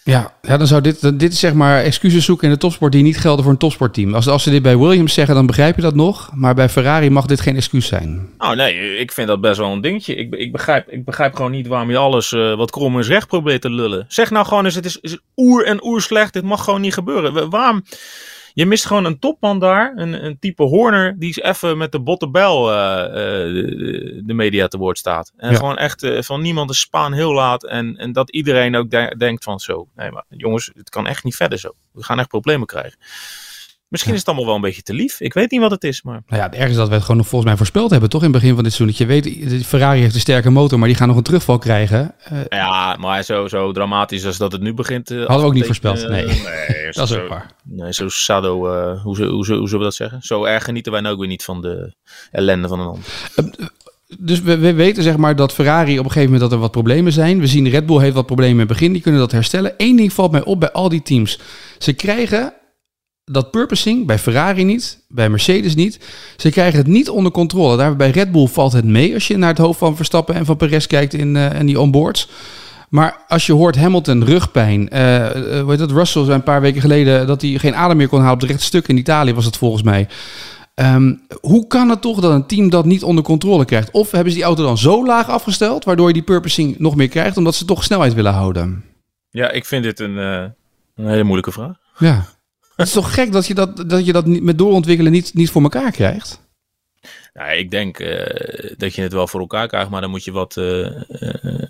Ja, 0.09 0.33
ja, 0.43 0.57
dan 0.57 0.67
zou 0.67 0.81
dit, 0.81 1.19
dit 1.19 1.33
is 1.33 1.41
zeg 1.41 1.55
maar 1.55 1.83
excuses 1.83 2.25
zoeken 2.25 2.47
in 2.47 2.53
de 2.53 2.61
topsport 2.61 2.93
die 2.93 3.03
niet 3.03 3.19
gelden 3.19 3.43
voor 3.43 3.53
een 3.53 3.59
topsportteam. 3.59 4.15
Als, 4.15 4.29
als 4.29 4.43
ze 4.43 4.51
dit 4.51 4.63
bij 4.63 4.79
Williams 4.79 5.15
zeggen, 5.15 5.35
dan 5.35 5.47
begrijp 5.47 5.77
je 5.77 5.83
dat 5.83 5.95
nog. 5.95 6.31
Maar 6.35 6.55
bij 6.55 6.69
Ferrari 6.69 7.11
mag 7.11 7.27
dit 7.27 7.41
geen 7.41 7.57
excuus 7.57 7.87
zijn. 7.87 8.29
Oh 8.39 8.51
nee, 8.51 8.97
ik 8.97 9.13
vind 9.13 9.29
dat 9.29 9.41
best 9.41 9.59
wel 9.59 9.73
een 9.73 9.81
dingetje. 9.81 10.15
Ik, 10.15 10.35
ik, 10.35 10.53
begrijp, 10.53 10.89
ik 10.89 11.05
begrijp 11.05 11.35
gewoon 11.35 11.51
niet 11.51 11.67
waarom 11.67 11.91
je 11.91 11.97
alles 11.97 12.33
uh, 12.33 12.57
wat 12.57 12.71
krom 12.71 12.99
is 12.99 13.09
recht 13.09 13.27
probeert 13.27 13.61
te 13.61 13.71
lullen. 13.71 14.05
Zeg 14.09 14.31
nou 14.31 14.47
gewoon 14.47 14.65
eens, 14.65 14.75
het 14.75 14.85
is, 14.85 14.99
is 15.01 15.19
oer 15.37 15.65
en 15.65 15.85
oer 15.85 16.01
slecht. 16.01 16.33
Dit 16.33 16.45
mag 16.45 16.65
gewoon 16.65 16.81
niet 16.81 16.95
gebeuren. 16.95 17.51
Waarom... 17.51 17.83
Je 18.59 18.67
mist 18.67 18.87
gewoon 18.87 19.05
een 19.05 19.19
topman 19.19 19.59
daar, 19.59 19.93
een, 19.97 20.25
een 20.25 20.39
type 20.39 20.63
Horner, 20.63 21.19
die 21.19 21.45
even 21.45 21.79
met 21.79 21.93
de 21.93 22.01
botte 22.01 22.31
bel 22.31 22.73
uh, 22.73 22.77
uh, 22.77 23.15
de, 23.15 24.23
de, 24.25 24.35
media 24.35 24.69
te 24.69 24.79
woord 24.79 24.99
staat. 24.99 25.33
En 25.37 25.51
ja. 25.51 25.57
gewoon 25.57 25.77
echt 25.77 26.03
uh, 26.03 26.23
van 26.23 26.43
niemand 26.43 26.69
de 26.69 26.75
spaan 26.75 27.13
heel 27.13 27.33
laat. 27.33 27.65
En, 27.65 27.97
en 27.97 28.13
dat 28.13 28.31
iedereen 28.31 28.77
ook 28.77 28.91
de 28.91 29.15
denkt 29.19 29.45
van 29.45 29.61
zo, 29.61 29.89
nee 29.97 30.11
maar 30.11 30.25
jongens, 30.29 30.71
het 30.75 30.89
kan 30.89 31.07
echt 31.07 31.25
niet 31.25 31.37
verder 31.37 31.59
zo. 31.59 31.71
We 31.93 32.03
gaan 32.03 32.19
echt 32.19 32.29
problemen 32.29 32.67
krijgen. 32.67 32.99
Misschien 33.89 34.13
ja. 34.13 34.19
is 34.19 34.25
het 34.27 34.35
allemaal 34.35 34.47
wel 34.47 34.63
een 34.63 34.69
beetje 34.69 34.83
te 34.83 34.95
lief. 34.95 35.21
Ik 35.21 35.35
weet 35.35 35.51
niet 35.51 35.61
wat 35.61 35.71
het 35.71 35.85
is, 35.85 36.03
maar... 36.03 36.23
Nou 36.27 36.43
ja, 36.43 36.47
het 36.47 36.55
ergste 36.55 36.71
is 36.71 36.77
dat 36.77 36.89
we 36.89 36.95
het 36.95 37.03
gewoon 37.03 37.17
nog 37.17 37.27
volgens 37.27 37.51
mij 37.51 37.59
voorspeld 37.59 37.91
hebben, 37.91 38.09
toch? 38.09 38.23
In 38.23 38.33
het 38.33 38.41
begin 38.41 38.55
van 38.55 38.65
dit 38.65 38.73
seizoen. 38.73 39.07
Dat 39.07 39.23
je 39.23 39.33
weet, 39.47 39.67
Ferrari 39.67 40.01
heeft 40.01 40.15
een 40.15 40.21
sterke 40.21 40.51
motor, 40.51 40.79
maar 40.79 40.89
die 40.89 40.97
gaan 40.97 41.09
nog 41.09 41.17
een 41.17 41.23
terugval 41.23 41.59
krijgen. 41.59 42.15
Uh, 42.33 42.41
ja, 42.49 42.97
maar 42.97 43.23
zo, 43.23 43.49
zo 43.49 43.73
dramatisch 43.73 44.27
als 44.27 44.37
dat 44.37 44.53
het 44.53 44.61
nu 44.61 44.75
begint... 44.75 45.11
Uh, 45.11 45.19
hadden 45.19 45.39
we 45.39 45.47
ook 45.47 45.55
niet 45.55 45.67
voorspeld, 45.67 46.03
uh, 46.03 46.09
nee. 46.09 46.27
nee 46.27 46.37
dat 46.91 47.11
is 47.11 47.17
ook 47.17 47.29
waar. 47.29 47.53
Nee, 47.65 47.93
zo 47.93 48.09
sado... 48.09 48.55
hoe, 48.57 48.99
hoe, 49.03 49.17
hoe, 49.17 49.35
hoe 49.35 49.45
zullen 49.45 49.71
we 49.71 49.79
dat 49.79 49.95
zeggen? 49.95 50.23
Zo 50.23 50.45
erg 50.45 50.65
genieten 50.65 50.93
wij 50.93 51.01
nou 51.01 51.15
ook 51.15 51.21
weer 51.21 51.29
niet 51.29 51.45
van 51.45 51.63
de 51.63 51.95
ellende 52.31 52.69
van 52.69 52.81
een 52.81 52.87
ander. 52.87 53.05
Dus 54.19 54.41
we, 54.41 54.59
we, 54.59 54.75
weten 54.75 55.03
zeg 55.03 55.17
maar 55.17 55.37
dat 55.37 55.53
Ferrari 55.53 55.99
op 55.99 56.05
een 56.05 56.11
gegeven 56.11 56.33
moment 56.33 56.41
dat 56.41 56.53
er 56.53 56.59
wat 56.59 56.71
problemen 56.71 57.13
zijn. 57.13 57.41
We 57.41 57.47
zien 57.47 57.69
Red 57.69 57.87
Bull 57.87 58.01
heeft 58.01 58.15
wat 58.15 58.27
problemen 58.27 58.55
in 58.55 58.59
het 58.59 58.69
begin, 58.69 58.93
die 58.93 59.03
kunnen 59.03 59.21
dat 59.21 59.33
herstellen. 59.33 59.75
Eén 59.77 59.97
ding 59.97 60.13
valt 60.13 60.33
mij 60.33 60.45
op 60.45 60.61
bij 60.61 60.73
al 60.73 60.89
die 60.89 61.03
teams. 61.03 61.41
Ze 61.79 61.93
krijgen 61.93 62.53
dat 63.31 63.51
purposing 63.51 64.07
bij 64.07 64.19
Ferrari 64.19 64.65
niet, 64.65 65.05
bij 65.09 65.29
Mercedes 65.29 65.75
niet. 65.75 66.01
Ze 66.37 66.51
krijgen 66.51 66.79
het 66.79 66.87
niet 66.87 67.09
onder 67.09 67.33
controle. 67.33 67.77
Daar 67.77 67.97
bij 67.97 68.11
Red 68.11 68.33
Bull 68.33 68.47
valt 68.47 68.73
het 68.73 68.85
mee 68.85 69.15
als 69.15 69.27
je 69.27 69.37
naar 69.37 69.49
het 69.49 69.59
hoofd 69.59 69.79
van 69.79 69.97
Verstappen 69.97 70.35
en 70.35 70.45
van 70.45 70.57
Perez 70.57 70.87
kijkt 70.87 71.15
in, 71.15 71.35
uh, 71.35 71.61
in 71.61 71.67
die 71.67 71.81
onboards. 71.81 72.29
Maar 72.89 73.25
als 73.29 73.47
je 73.47 73.53
hoort 73.53 73.77
Hamilton 73.77 74.25
rugpijn, 74.25 74.89
uh, 74.93 75.37
uh, 75.37 75.65
weet 75.65 75.79
dat 75.79 75.91
Russell 75.91 76.25
zei 76.25 76.35
een 76.35 76.43
paar 76.43 76.61
weken 76.61 76.81
geleden 76.81 77.27
dat 77.27 77.43
hij 77.43 77.51
geen 77.51 77.75
adem 77.75 77.97
meer 77.97 78.09
kon 78.09 78.19
halen 78.19 78.35
op 78.35 78.41
het 78.41 78.51
rechte 78.51 78.65
stuk 78.65 78.89
in 78.89 78.97
Italië 78.97 79.35
was 79.35 79.45
het 79.45 79.57
volgens 79.57 79.83
mij. 79.83 80.09
Um, 80.75 81.21
hoe 81.41 81.67
kan 81.67 81.89
het 81.89 82.01
toch 82.01 82.21
dat 82.21 82.33
een 82.33 82.47
team 82.47 82.71
dat 82.71 82.85
niet 82.85 83.03
onder 83.03 83.25
controle 83.25 83.65
krijgt? 83.65 83.91
Of 83.91 84.11
hebben 84.11 84.31
ze 84.31 84.37
die 84.39 84.47
auto 84.47 84.63
dan 84.63 84.79
zo 84.79 85.07
laag 85.07 85.29
afgesteld, 85.29 85.85
waardoor 85.85 86.07
je 86.07 86.13
die 86.13 86.23
purposing 86.23 86.79
nog 86.79 86.97
meer 86.97 87.09
krijgt, 87.09 87.37
omdat 87.37 87.55
ze 87.55 87.65
toch 87.65 87.85
snelheid 87.85 88.15
willen 88.15 88.33
houden? 88.33 88.85
Ja, 89.31 89.51
ik 89.51 89.65
vind 89.65 89.83
dit 89.83 90.01
een, 90.01 90.17
uh, 90.17 90.45
een 90.95 91.09
hele 91.09 91.23
moeilijke 91.23 91.53
vraag. 91.53 91.77
Ja. 91.99 92.27
Het 92.79 92.87
is 92.87 92.93
toch 92.93 93.15
gek 93.15 93.33
dat 93.33 93.47
je 93.47 93.55
dat, 93.55 93.91
dat, 93.91 94.07
je 94.07 94.13
dat 94.13 94.27
niet, 94.27 94.43
met 94.43 94.59
doorontwikkelen 94.59 95.13
niet, 95.13 95.35
niet 95.35 95.51
voor 95.51 95.63
elkaar 95.63 95.91
krijgt? 95.91 96.47
Ja, 97.33 97.45
ik 97.45 97.71
denk 97.71 97.99
uh, 97.99 98.09
dat 98.77 98.95
je 98.95 99.03
het 99.03 99.13
wel 99.13 99.27
voor 99.27 99.41
elkaar 99.41 99.69
krijgt, 99.69 99.91
maar 99.91 100.01
dan 100.01 100.11
moet 100.11 100.25
je 100.25 100.33
wat, 100.33 100.57
uh, 100.57 100.91
uh, 101.09 101.63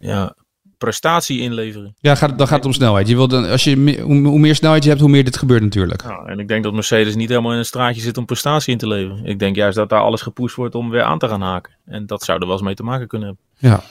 ja, 0.00 0.34
prestatie 0.78 1.40
inleveren. 1.40 1.94
Ja, 2.00 2.14
gaat, 2.14 2.38
dan 2.38 2.46
gaat 2.46 2.56
het 2.56 2.66
om 2.66 2.72
snelheid. 2.72 3.08
Je 3.08 3.14
wilt 3.14 3.30
dan, 3.30 3.48
als 3.48 3.64
je, 3.64 3.76
me- 3.76 4.00
hoe, 4.00 4.26
hoe 4.26 4.38
meer 4.38 4.54
snelheid 4.54 4.82
je 4.82 4.88
hebt, 4.88 5.00
hoe 5.00 5.10
meer 5.10 5.24
dit 5.24 5.36
gebeurt 5.36 5.62
natuurlijk. 5.62 6.02
Nou, 6.02 6.28
en 6.28 6.38
ik 6.38 6.48
denk 6.48 6.64
dat 6.64 6.72
Mercedes 6.72 7.14
niet 7.14 7.28
helemaal 7.28 7.52
in 7.52 7.58
een 7.58 7.64
straatje 7.64 8.00
zit 8.00 8.16
om 8.18 8.24
prestatie 8.24 8.72
in 8.72 8.78
te 8.78 8.88
leveren. 8.88 9.24
Ik 9.24 9.38
denk 9.38 9.56
juist 9.56 9.76
dat 9.76 9.88
daar 9.88 10.00
alles 10.00 10.22
gepusht 10.22 10.56
wordt 10.56 10.74
om 10.74 10.90
weer 10.90 11.02
aan 11.02 11.18
te 11.18 11.28
gaan 11.28 11.42
haken. 11.42 11.72
En 11.84 12.06
dat 12.06 12.22
zou 12.22 12.38
er 12.38 12.46
wel 12.46 12.56
eens 12.56 12.64
mee 12.64 12.74
te 12.74 12.82
maken 12.82 13.06
kunnen 13.06 13.28
hebben. 13.28 13.44
Ja. 13.58 13.82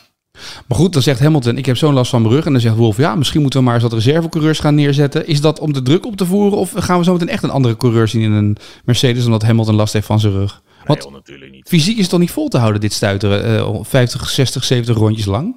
Maar 0.67 0.77
goed, 0.77 0.93
dan 0.93 1.01
zegt 1.01 1.19
Hamilton, 1.19 1.57
ik 1.57 1.65
heb 1.65 1.77
zo'n 1.77 1.93
last 1.93 2.09
van 2.09 2.21
mijn 2.21 2.33
rug. 2.33 2.45
En 2.45 2.51
dan 2.51 2.61
zegt 2.61 2.75
Wolf, 2.75 2.97
ja, 2.97 3.15
misschien 3.15 3.41
moeten 3.41 3.59
we 3.59 3.65
maar 3.65 3.73
eens 3.73 3.83
wat 3.83 3.93
reservecoureurs 3.93 4.59
gaan 4.59 4.75
neerzetten. 4.75 5.27
Is 5.27 5.41
dat 5.41 5.59
om 5.59 5.73
de 5.73 5.81
druk 5.81 6.05
op 6.05 6.15
te 6.15 6.25
voeren? 6.25 6.57
Of 6.57 6.71
gaan 6.75 6.97
we 6.97 7.03
zo 7.03 7.13
meteen 7.13 7.29
echt 7.29 7.43
een 7.43 7.49
andere 7.49 7.77
coureur 7.77 8.07
zien 8.07 8.21
in 8.21 8.31
een 8.31 8.57
Mercedes... 8.85 9.25
omdat 9.25 9.43
Hamilton 9.43 9.75
last 9.75 9.93
heeft 9.93 10.05
van 10.05 10.19
zijn 10.19 10.33
rug? 10.33 10.61
Nee, 10.87 10.97
joh, 10.97 11.11
natuurlijk 11.11 11.51
niet. 11.51 11.67
Fysiek 11.67 11.95
is 11.95 12.01
het 12.01 12.09
toch 12.09 12.19
niet 12.19 12.31
vol 12.31 12.47
te 12.47 12.57
houden, 12.57 12.81
dit 12.81 12.93
stuiteren? 12.93 13.57
eh, 13.59 13.79
50, 13.81 14.29
60, 14.29 14.63
70 14.63 14.97
rondjes 14.97 15.25
lang? 15.25 15.55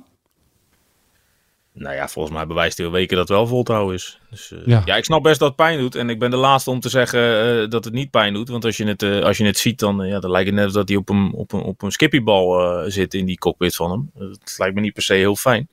Nou 1.79 1.95
ja, 1.95 2.09
volgens 2.09 2.35
mij 2.35 2.47
bewijst 2.47 2.77
hij 2.77 2.87
al 2.87 2.93
weken 2.93 3.17
dat 3.17 3.29
het 3.29 3.37
wel 3.37 3.47
vol 3.47 3.63
te 3.63 3.73
houden 3.73 3.95
is. 3.95 4.21
Dus, 4.31 4.53
eh, 4.53 4.59
Ja. 4.67 4.83
ja. 4.85 4.97
ik 4.97 5.05
snap 5.05 5.23
best 5.23 5.39
dat 5.39 5.49
het 5.49 5.57
pijn 5.57 5.79
doet. 5.79 5.95
En 5.95 6.11
ik 6.11 6.19
ben 6.19 6.31
de 6.31 6.37
laatste 6.37 6.71
om 6.71 6.81
te 6.81 6.89
zeggen 6.89 7.63
eh, 7.63 7.69
dat 7.71 7.85
het 7.85 7.95
niet 7.95 8.11
pijn 8.11 8.35
doet. 8.35 8.49
Want 8.49 8.65
als 8.65 8.77
je 8.77 8.85
het, 8.87 9.03
eh, 9.03 9.21
als 9.21 9.37
je 9.37 9.45
het 9.45 9.59
ziet, 9.59 9.79
dan, 9.79 10.07
ja, 10.07 10.21
dan 10.21 10.31
lijkt 10.31 10.47
het 10.47 10.57
net 10.57 10.65
alsof 10.65 10.89
hij 10.89 10.97
op 10.97 11.09
een, 11.09 11.33
op 11.33 11.53
een, 11.53 11.61
op 11.63 11.83
een 11.83 11.91
skippiebal 11.91 12.61
eh, 12.61 12.91
zit 12.91 13.15
in 13.15 13.27
die 13.27 13.39
cockpit 13.39 13.77
van 13.77 13.91
hem. 13.91 14.11
Het 14.29 14.55
lijkt 14.59 14.75
me 14.75 14.81
niet 14.81 14.93
per 14.93 15.03
se 15.03 15.15
heel 15.15 15.37
fijn. 15.37 15.69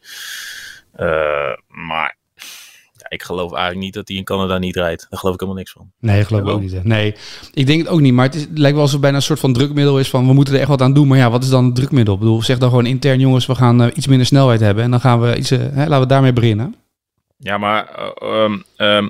Eh, 0.92 1.54
maar 1.68 2.18
ik 3.16 3.24
geloof 3.24 3.52
eigenlijk 3.52 3.84
niet 3.84 3.94
dat 3.94 4.08
hij 4.08 4.18
in 4.18 4.24
Canada 4.24 4.58
niet 4.58 4.76
rijdt. 4.76 5.08
Daar 5.10 5.20
geloof 5.20 5.34
ik 5.34 5.40
helemaal 5.40 5.62
niks 5.62 5.72
van. 5.72 5.92
Nee, 6.00 6.26
geloof 6.26 6.42
ik 6.42 6.48
ook 6.48 6.62
niet. 6.62 6.72
Hè. 6.72 6.80
Nee, 6.84 7.16
ik 7.54 7.68
denk 7.68 7.80
het 7.80 7.88
ook 7.88 8.00
niet. 8.00 8.14
Maar 8.14 8.26
het, 8.26 8.36
is, 8.36 8.42
het 8.42 8.58
lijkt 8.58 8.74
wel 8.74 8.82
alsof 8.82 8.92
het 8.92 9.02
bijna 9.02 9.18
een 9.18 9.24
soort 9.24 9.40
van 9.40 9.54
drukmiddel 9.54 10.00
is 10.00 10.10
van... 10.10 10.28
we 10.28 10.34
moeten 10.34 10.54
er 10.54 10.60
echt 10.60 10.70
wat 10.70 10.82
aan 10.82 10.94
doen. 10.94 11.08
Maar 11.08 11.18
ja, 11.18 11.30
wat 11.30 11.44
is 11.44 11.50
dan 11.50 11.66
het 11.66 11.76
drukmiddel? 11.76 12.14
Ik 12.14 12.20
bedoel, 12.20 12.42
zeg 12.42 12.58
dan 12.58 12.70
gewoon 12.70 12.86
intern... 12.86 13.20
jongens, 13.20 13.46
we 13.46 13.56
gaan 13.56 13.82
eh, 13.82 13.92
iets 13.96 14.08
minder 14.08 14.26
snelheid 14.26 14.60
hebben. 14.60 14.84
En 14.84 14.92
dan 14.92 15.00
gaan 15.00 15.22
we 15.22 15.38
iets... 15.38 15.52
eh, 15.52 15.60
hè, 15.60 15.88
laten 15.88 16.00
we 16.00 16.06
daarmee 16.06 16.34
beginnen. 16.34 16.76
Ja, 17.38 17.58
maar 17.58 18.14
ehm, 18.76 19.10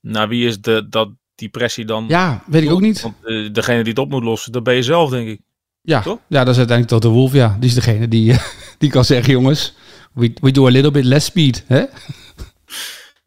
naar 0.00 0.28
wie 0.28 0.46
is 0.46 0.60
de, 0.60 0.86
dat, 0.88 1.08
die 1.34 1.48
pressie 1.48 1.84
dan? 1.84 2.04
Ja, 2.08 2.42
weet 2.46 2.62
ik 2.62 2.70
ook 2.70 2.80
niet. 2.80 3.02
Want 3.02 3.54
degene 3.54 3.82
die 3.82 3.92
het 3.92 3.98
op 3.98 4.10
moet 4.10 4.24
lossen, 4.24 4.52
dat 4.52 4.62
ben 4.62 4.74
je 4.74 4.82
zelf, 4.82 5.10
denk 5.10 5.28
ik. 5.28 5.40
Ja, 5.88 6.02
Toch? 6.02 6.18
ja 6.26 6.38
dat 6.38 6.52
is 6.52 6.58
uiteindelijk 6.58 7.00
tot 7.00 7.12
de 7.12 7.18
Wolf. 7.18 7.32
Ja, 7.32 7.56
die 7.60 7.68
is 7.68 7.74
degene 7.74 8.08
die, 8.08 8.34
die 8.78 8.90
kan 8.90 9.04
zeggen... 9.04 9.32
jongens, 9.32 9.74
we, 10.12 10.32
we 10.40 10.50
do 10.50 10.66
a 10.66 10.70
little 10.70 10.90
bit 10.90 11.04
less 11.04 11.26
speed. 11.26 11.64
Hè? 11.66 11.84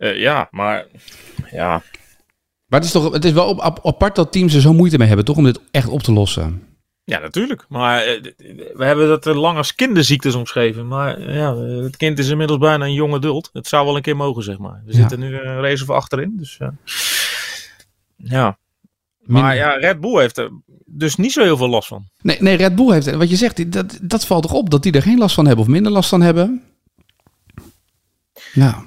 Eh, 0.02 0.20
ja, 0.20 0.48
maar 0.52 0.86
ja, 1.52 1.70
Maar 2.66 2.80
het 2.80 2.84
is 2.84 2.92
toch 2.92 3.14
het 3.14 3.26
is 3.26 3.32
wel 3.32 3.48
op, 3.50 3.80
apart 3.86 4.16
dat 4.16 4.32
teams 4.32 4.54
er 4.54 4.62
zo 4.62 4.74
moeite 4.74 4.98
mee 4.98 5.08
hebben... 5.08 5.26
toch 5.26 5.38
om 5.38 5.44
dit 5.44 5.60
echt 5.72 5.88
op 5.88 6.02
te 6.02 6.12
lossen. 6.12 6.64
ja, 7.04 7.20
natuurlijk. 7.20 7.66
Maar 7.70 8.02
eh, 8.04 8.22
we 8.74 8.86
hebben 8.86 9.08
dat 9.08 9.26
lang 9.26 9.58
als 9.58 9.76
kinderziektes 9.76 10.36
omschreven. 10.36 10.88
Maar 10.88 11.18
eh, 11.18 11.36
ja, 11.36 11.56
het 11.56 11.98
kind 11.98 12.20
is 12.20 12.30
inmiddels 12.30 12.60
bijna 12.60 12.86
een 12.86 12.94
jong 12.94 13.14
adult. 13.14 13.50
Het 13.54 13.68
zou 13.68 13.86
wel 13.86 13.96
een 13.96 14.02
keer 14.02 14.16
mogen, 14.16 14.44
zeg 14.44 14.58
maar. 14.58 14.82
We 14.86 14.92
Ja. 14.92 14.98
zitten 14.98 15.20
nu 15.20 15.36
een 15.36 15.62
race 15.62 15.84
of 15.84 15.90
achterin. 15.90 16.34
Dus 16.38 16.56
ja. 16.60 16.74
ja. 18.16 18.58
Maar 19.22 19.56
ja, 19.56 19.70
Red 19.72 20.00
Bull 20.00 20.20
heeft 20.20 20.38
er 20.38 20.50
dus 20.86 21.16
niet 21.16 21.32
zo 21.32 21.44
heel 21.44 21.58
veel 21.58 21.70
last 21.70 21.88
van. 21.88 22.06
Nee, 22.22 22.38
nee, 22.40 22.56
Red 22.58 22.76
Bull 22.76 22.92
heeft... 22.94 23.16
Wat 23.16 23.30
je 23.30 23.36
zegt, 23.36 23.72
dat, 23.72 24.00
dat 24.02 24.26
valt 24.26 24.42
toch 24.44 24.54
op 24.54 24.70
dat 24.70 24.84
die 24.84 24.92
er 24.92 25.02
geen 25.02 25.18
last 25.18 25.36
van 25.36 25.46
hebben... 25.46 25.66
of 25.66 25.72
minder 25.72 25.92
last 25.92 26.10
van 26.10 26.22
hebben. 26.22 26.64
Ja, 28.54 28.84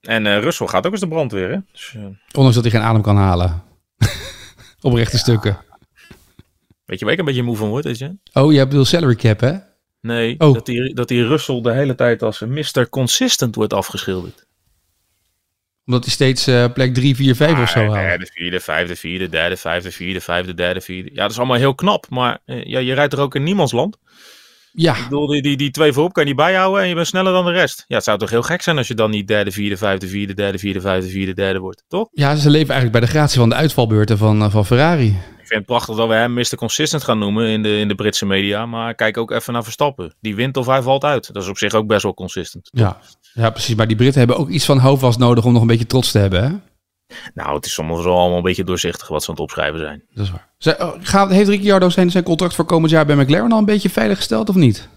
En 0.00 0.26
eh 0.26 0.38
Russell 0.42 0.66
gaat 0.66 0.86
ook 0.86 0.92
eens 0.92 1.00
de 1.00 1.08
brandweer, 1.08 1.50
hè? 1.50 1.58
Dus, 1.72 1.92
eh, 1.96 2.02
ondanks 2.32 2.54
dat 2.54 2.62
hij 2.64 2.70
geen 2.70 2.82
adem 2.82 3.02
kan 3.02 3.16
halen. 3.16 3.62
op 4.80 4.92
rechte 4.94 5.18
stukken. 5.18 5.58
weet 6.84 6.98
je 6.98 7.04
waar 7.04 7.14
ik 7.14 7.20
een 7.20 7.24
beetje 7.26 7.42
moe 7.42 7.56
van 7.56 7.68
word, 7.68 7.84
weet 7.84 7.98
je? 7.98 8.16
Oh, 8.32 8.52
jij 8.52 8.68
bedoelt 8.68 8.86
salary 8.86 9.14
cap, 9.14 9.40
hè? 9.40 9.52
Nee, 10.00 10.34
Oh. 10.38 10.54
dat, 10.54 10.66
die, 10.66 10.94
dat 10.94 11.08
die 11.08 11.26
Russell 11.26 11.60
de 11.60 11.72
hele 11.72 11.94
tijd 11.94 12.22
als 12.22 12.40
een 12.40 12.52
Mr. 12.52 12.88
Consistent 12.88 13.54
wordt 13.54 13.72
afgeschilderd. 13.72 14.46
Omdat 15.84 16.04
hij 16.04 16.12
steeds 16.12 16.46
eh, 16.46 16.72
plek 16.72 16.94
3, 16.94 17.16
4, 17.16 17.34
5 17.36 17.60
of 17.60 17.68
zo 17.70 17.80
haalt. 17.80 17.92
Derde, 17.94 18.26
vierde, 18.32 18.60
vijfde, 18.60 18.96
vierde, 18.96 19.28
derde, 19.28 19.56
vijfde, 19.56 19.92
vierde, 19.92 20.20
vijfde, 20.20 20.54
derde, 20.54 20.80
vierde. 20.80 21.10
Ja, 21.12 21.22
dat 21.22 21.30
is 21.30 21.38
allemaal 21.38 21.56
heel 21.56 21.74
knap. 21.74 22.06
Maar 22.08 22.38
ja, 22.44 22.78
je 22.78 22.92
rijdt 22.92 23.12
er 23.12 23.20
ook 23.20 23.34
in 23.34 23.42
niemands 23.42 23.72
land. 23.72 23.98
Ja, 24.72 24.96
Ik 24.96 25.02
bedoel, 25.02 25.26
die, 25.26 25.42
die, 25.42 25.56
die 25.56 25.70
twee 25.70 25.92
voorop 25.92 26.12
kan 26.12 26.22
je 26.22 26.28
niet 26.28 26.38
bijhouden 26.38 26.82
en 26.82 26.88
je 26.88 26.94
bent 26.94 27.06
sneller 27.06 27.32
dan 27.32 27.44
de 27.44 27.52
rest. 27.52 27.84
Ja, 27.86 27.96
het 27.96 28.04
zou 28.04 28.18
toch 28.18 28.30
heel 28.30 28.42
gek 28.42 28.62
zijn 28.62 28.76
als 28.78 28.88
je 28.88 28.94
dan 28.94 29.10
niet 29.10 29.28
derde, 29.28 29.50
vierde, 29.50 29.76
vijfde, 29.76 30.08
vierde, 30.08 30.34
derde, 30.34 30.58
vierde, 30.58 30.80
vijfde, 30.80 31.10
vierde, 31.10 31.34
derde 31.34 31.58
wordt, 31.58 31.84
toch? 31.88 32.08
ja, 32.12 32.36
ze 32.36 32.50
leven 32.50 32.74
eigenlijk 32.74 32.92
bij 32.92 33.00
de 33.00 33.16
gratie 33.16 33.38
van 33.38 33.48
de 33.48 33.54
uitvalbeurten 33.54 34.18
van, 34.18 34.42
eh, 34.42 34.50
van 34.50 34.66
Ferrari. 34.66 35.06
Ik 35.48 35.54
vind 35.54 35.66
het 35.66 35.78
prachtig 35.78 35.96
dat 35.96 36.08
we 36.08 36.14
hem 36.14 36.32
Mr. 36.32 36.56
Consistent 36.56 37.04
gaan 37.04 37.18
noemen 37.18 37.48
in 37.48 37.62
de, 37.62 37.78
in 37.78 37.88
de 37.88 37.94
Britse 37.94 38.26
media. 38.26 38.66
Maar 38.66 38.94
kijk 38.94 39.16
ook 39.16 39.30
even 39.30 39.52
naar 39.52 39.62
Verstappen. 39.64 40.14
Die 40.20 40.34
wint 40.34 40.56
of 40.56 40.66
hij 40.66 40.82
valt 40.82 41.04
uit. 41.04 41.32
Dat 41.32 41.42
is 41.42 41.48
op 41.48 41.58
zich 41.58 41.74
ook 41.74 41.86
best 41.86 42.02
wel 42.02 42.14
consistent. 42.14 42.68
Ja. 42.72 43.00
ja, 43.32 43.50
precies. 43.50 43.74
Maar 43.74 43.86
die 43.86 43.96
Britten 43.96 44.18
hebben 44.18 44.36
ook 44.36 44.48
iets 44.48 44.64
van 44.64 44.78
houvast 44.78 45.18
nodig 45.18 45.44
om 45.44 45.52
nog 45.52 45.60
een 45.60 45.68
beetje 45.68 45.86
trots 45.86 46.10
te 46.10 46.18
hebben, 46.18 46.44
hè? 46.44 46.50
Nou, 47.34 47.54
het 47.54 47.66
is 47.66 47.72
soms 47.72 48.04
wel 48.04 48.18
allemaal 48.18 48.36
een 48.36 48.42
beetje 48.42 48.64
doorzichtig 48.64 49.08
wat 49.08 49.22
ze 49.22 49.28
aan 49.28 49.34
het 49.34 49.42
opschrijven 49.44 49.78
zijn. 49.80 50.02
Dat 50.14 50.24
is 50.24 50.30
waar. 50.30 50.48
Zij- 50.58 50.82
oh, 50.82 50.94
gaat, 51.00 51.30
heeft 51.30 51.48
Ricciardo 51.48 51.88
zijn, 51.88 52.10
zijn 52.10 52.24
contract 52.24 52.54
voor 52.54 52.64
komend 52.64 52.90
jaar 52.92 53.06
bij 53.06 53.16
McLaren 53.16 53.52
al 53.52 53.58
een 53.58 53.64
beetje 53.64 53.90
veilig 53.90 54.16
gesteld 54.16 54.48
of 54.48 54.54
niet? 54.54 54.88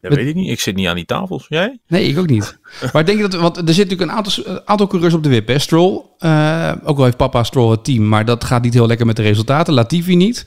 Dat 0.00 0.14
weet 0.14 0.26
ik 0.28 0.34
niet. 0.34 0.50
Ik 0.50 0.60
zit 0.60 0.74
niet 0.76 0.86
aan 0.88 0.94
die 0.94 1.04
tafels. 1.04 1.46
Jij? 1.48 1.78
Nee, 1.86 2.04
ik 2.04 2.18
ook 2.18 2.26
niet. 2.28 2.58
maar 2.92 3.04
denk 3.04 3.20
je 3.20 3.28
dat, 3.28 3.40
want 3.40 3.56
er 3.56 3.74
zit 3.74 3.88
natuurlijk 3.88 4.10
een 4.10 4.16
aantal, 4.16 4.46
een 4.46 4.60
aantal 4.64 4.86
coureurs 4.86 5.14
op 5.14 5.22
de 5.22 5.28
wip. 5.28 5.48
Hè? 5.48 5.58
Stroll, 5.58 6.02
eh, 6.18 6.72
ook 6.84 6.98
al 6.98 7.04
heeft 7.04 7.16
papa 7.16 7.42
Stroll 7.44 7.70
het 7.70 7.84
team, 7.84 8.08
maar 8.08 8.24
dat 8.24 8.44
gaat 8.44 8.62
niet 8.62 8.74
heel 8.74 8.86
lekker 8.86 9.06
met 9.06 9.16
de 9.16 9.22
resultaten. 9.22 9.74
Latifi 9.74 10.16
niet. 10.16 10.46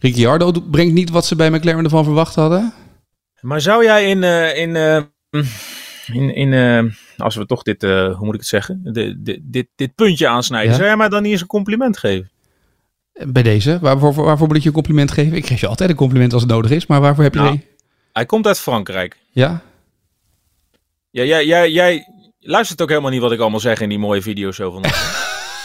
Ricciardo 0.00 0.50
do- 0.52 0.60
brengt 0.70 0.94
niet 0.94 1.10
wat 1.10 1.26
ze 1.26 1.36
bij 1.36 1.50
McLaren 1.50 1.84
ervan 1.84 2.04
verwacht 2.04 2.34
hadden. 2.34 2.72
Maar 3.40 3.60
zou 3.60 3.84
jij 3.84 4.04
in, 4.10 4.22
eh, 4.22 4.56
in, 4.58 4.76
eh, 4.76 5.02
in, 6.12 6.34
in 6.34 6.52
eh, 6.52 6.92
als 7.16 7.34
we 7.36 7.46
toch 7.46 7.62
dit, 7.62 7.82
eh, 7.82 7.90
hoe 8.16 8.24
moet 8.24 8.34
ik 8.34 8.40
het 8.40 8.48
zeggen, 8.48 8.80
de, 8.84 9.22
de, 9.22 9.38
dit, 9.42 9.66
dit 9.76 9.94
puntje 9.94 10.28
aansnijden, 10.28 10.70
Ja. 10.70 10.74
zou 10.76 10.86
jij 10.88 10.96
mij 10.96 11.08
dan 11.08 11.22
niet 11.22 11.32
eens 11.32 11.40
een 11.40 11.46
compliment 11.46 11.98
geven? 11.98 12.30
Bij 13.26 13.42
deze, 13.42 13.78
waarvoor, 13.80 14.14
waarvoor 14.14 14.46
moet 14.46 14.56
ik 14.56 14.62
je 14.62 14.68
een 14.68 14.74
compliment 14.74 15.10
geven? 15.10 15.36
Ik 15.36 15.46
geef 15.46 15.60
je 15.60 15.66
altijd 15.66 15.90
een 15.90 15.96
compliment 15.96 16.32
als 16.32 16.42
het 16.42 16.50
nodig 16.50 16.70
is, 16.70 16.86
maar 16.86 17.00
waarvoor 17.00 17.24
heb 17.24 17.34
je 17.34 17.40
Nou. 17.40 17.60
Hij 18.12 18.26
komt 18.26 18.46
uit 18.46 18.58
Frankrijk. 18.58 19.16
Ja? 19.30 19.62
Ja, 21.10 21.22
jij, 21.24 21.46
jij, 21.46 21.70
jij 21.70 22.06
luistert 22.40 22.82
ook 22.82 22.88
helemaal 22.88 23.10
niet 23.10 23.20
wat 23.20 23.32
ik 23.32 23.40
allemaal 23.40 23.60
zeg 23.60 23.80
in 23.80 23.88
die 23.88 23.98
mooie 23.98 24.22
videoshow 24.22 24.72
van. 24.72 24.84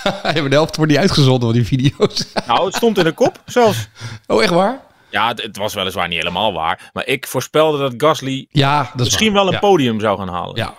Ja, 0.04 0.22
maar 0.24 0.50
de 0.50 0.56
helft 0.56 0.76
wordt 0.76 0.92
niet 0.92 1.02
uitgezonden 1.02 1.42
van 1.42 1.52
die 1.54 1.66
video's. 1.66 2.34
nou, 2.48 2.66
het 2.66 2.76
stond 2.76 2.98
in 2.98 3.04
de 3.04 3.12
kop 3.12 3.42
zelfs. 3.46 3.88
oh, 4.28 4.44
echt 4.44 4.54
waar? 4.54 4.82
Ja, 5.14 5.28
het, 5.28 5.42
het 5.42 5.58
was 5.58 5.74
weliswaar 5.74 6.08
niet 6.08 6.18
helemaal 6.18 6.54
waar. 6.54 6.90
Maar 6.94 7.08
ik 7.08 7.28
voorspelde 7.28 7.78
dat 7.78 7.94
Gasly 7.98 8.46
Ja, 8.50 8.82
dat 8.82 8.92
is 9.00 9.04
misschien 9.06 9.34
waar. 9.34 9.36
wel 9.44 9.48
een 9.48 9.54
ja. 9.54 9.60
podium 9.60 10.00
zou 10.00 10.18
gaan 10.18 10.28
halen. 10.30 10.56
Ja. 10.56 10.74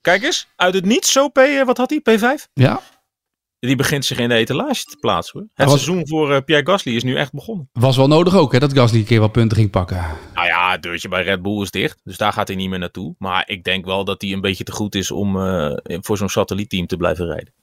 Kijk 0.00 0.22
eens, 0.22 0.46
uit 0.56 0.74
het 0.74 0.84
niets 0.84 1.12
zo 1.12 1.28
P, 1.28 1.38
eh, 1.38 1.64
wat 1.64 1.76
had 1.76 1.90
hij? 1.90 2.00
P5? 2.18 2.46
Ja, 2.52 2.80
Die 3.58 3.76
begint 3.76 4.04
zich 4.04 4.18
in 4.18 4.28
de 4.28 4.34
etalage 4.34 4.84
te 4.84 4.96
plaatsen 5.00 5.38
hoor. 5.38 5.48
Het 5.54 5.68
was- 5.70 5.82
seizoen 5.84 6.08
voor 6.08 6.34
eh, 6.34 6.40
Pierre 6.44 6.66
Gasly 6.70 6.94
is 6.96 7.02
nu 7.02 7.16
echt 7.16 7.32
begonnen. 7.32 7.68
was 7.72 7.96
wel 7.96 8.08
nodig 8.08 8.36
ook, 8.36 8.52
hè, 8.52 8.58
dat 8.58 8.72
Gasly 8.72 8.98
een 8.98 9.04
keer 9.04 9.20
wat 9.20 9.32
punten 9.32 9.56
ging 9.56 9.70
pakken. 9.70 10.04
Nou 10.34 10.46
ja, 10.46 10.70
het 10.72 10.82
deurtje 10.82 11.08
bij 11.08 11.22
Red 11.22 11.42
Bull 11.42 11.62
is 11.62 11.70
dicht. 11.70 12.00
Dus 12.04 12.16
daar 12.16 12.32
gaat 12.32 12.48
hij 12.48 12.56
niet 12.56 12.68
meer 12.70 12.78
naartoe. 12.78 13.14
Maar 13.18 13.42
ik 13.48 13.64
denk 13.64 13.84
wel 13.84 14.04
dat 14.04 14.22
hij 14.22 14.32
een 14.32 14.40
beetje 14.40 14.64
te 14.64 14.72
goed 14.72 14.94
is 14.94 15.10
om 15.10 15.40
eh, 15.46 15.72
voor 16.00 16.16
zo'n 16.16 16.28
satellietteam 16.28 16.86
te 16.86 16.96
blijven 16.96 17.26
rijden. 17.26 17.54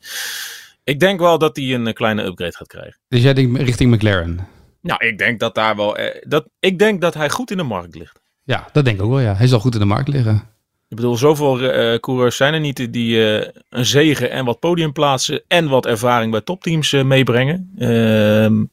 Ik 0.84 1.00
denk 1.00 1.20
wel 1.20 1.38
dat 1.38 1.56
hij 1.56 1.74
een 1.74 1.94
kleine 1.94 2.24
upgrade 2.24 2.56
gaat 2.56 2.68
krijgen. 2.68 3.00
Dus 3.08 3.22
jij 3.22 3.34
denkt 3.34 3.62
richting 3.62 3.92
McLaren? 3.96 4.48
Nou, 4.82 5.06
ik 5.08 5.18
denk 5.18 5.40
dat 5.40 5.56
daar 5.56 5.76
wel. 5.76 5.98
eh, 5.98 6.22
dat, 6.28 6.48
ik 6.60 6.80
denk 6.80 7.02
dat 7.02 7.14
hij 7.14 7.30
goed 7.30 7.52
in 7.52 7.58
de 7.58 7.64
markt 7.64 7.96
ligt. 7.96 8.20
Ja, 8.44 8.68
dat 8.72 8.86
denk 8.86 8.98
ik 8.98 9.04
ook 9.04 9.10
wel, 9.10 9.20
ja. 9.20 9.34
Hij 9.36 9.48
zal 9.48 9.60
goed 9.60 9.74
in 9.74 9.80
de 9.80 9.86
markt 9.86 10.08
liggen. 10.08 10.50
Ik 10.90 10.96
bedoel, 10.98 11.18
zoveel 11.18 11.62
eh 11.62 12.00
coureurs 12.00 12.36
zijn 12.36 12.54
er 12.54 12.60
niet 12.60 12.94
die 12.94 13.40
eh, 13.40 13.50
een 13.70 13.86
zegen 13.86 14.32
en 14.32 14.46
wat 14.46 14.60
podiumplaatsen 14.60 15.44
en 15.48 15.68
wat 15.70 15.86
ervaring 15.86 16.32
bij 16.32 16.42
topteams 16.42 16.94
eh, 16.94 17.04
meebrengen. 17.04 17.72
Ehm, 17.78 18.64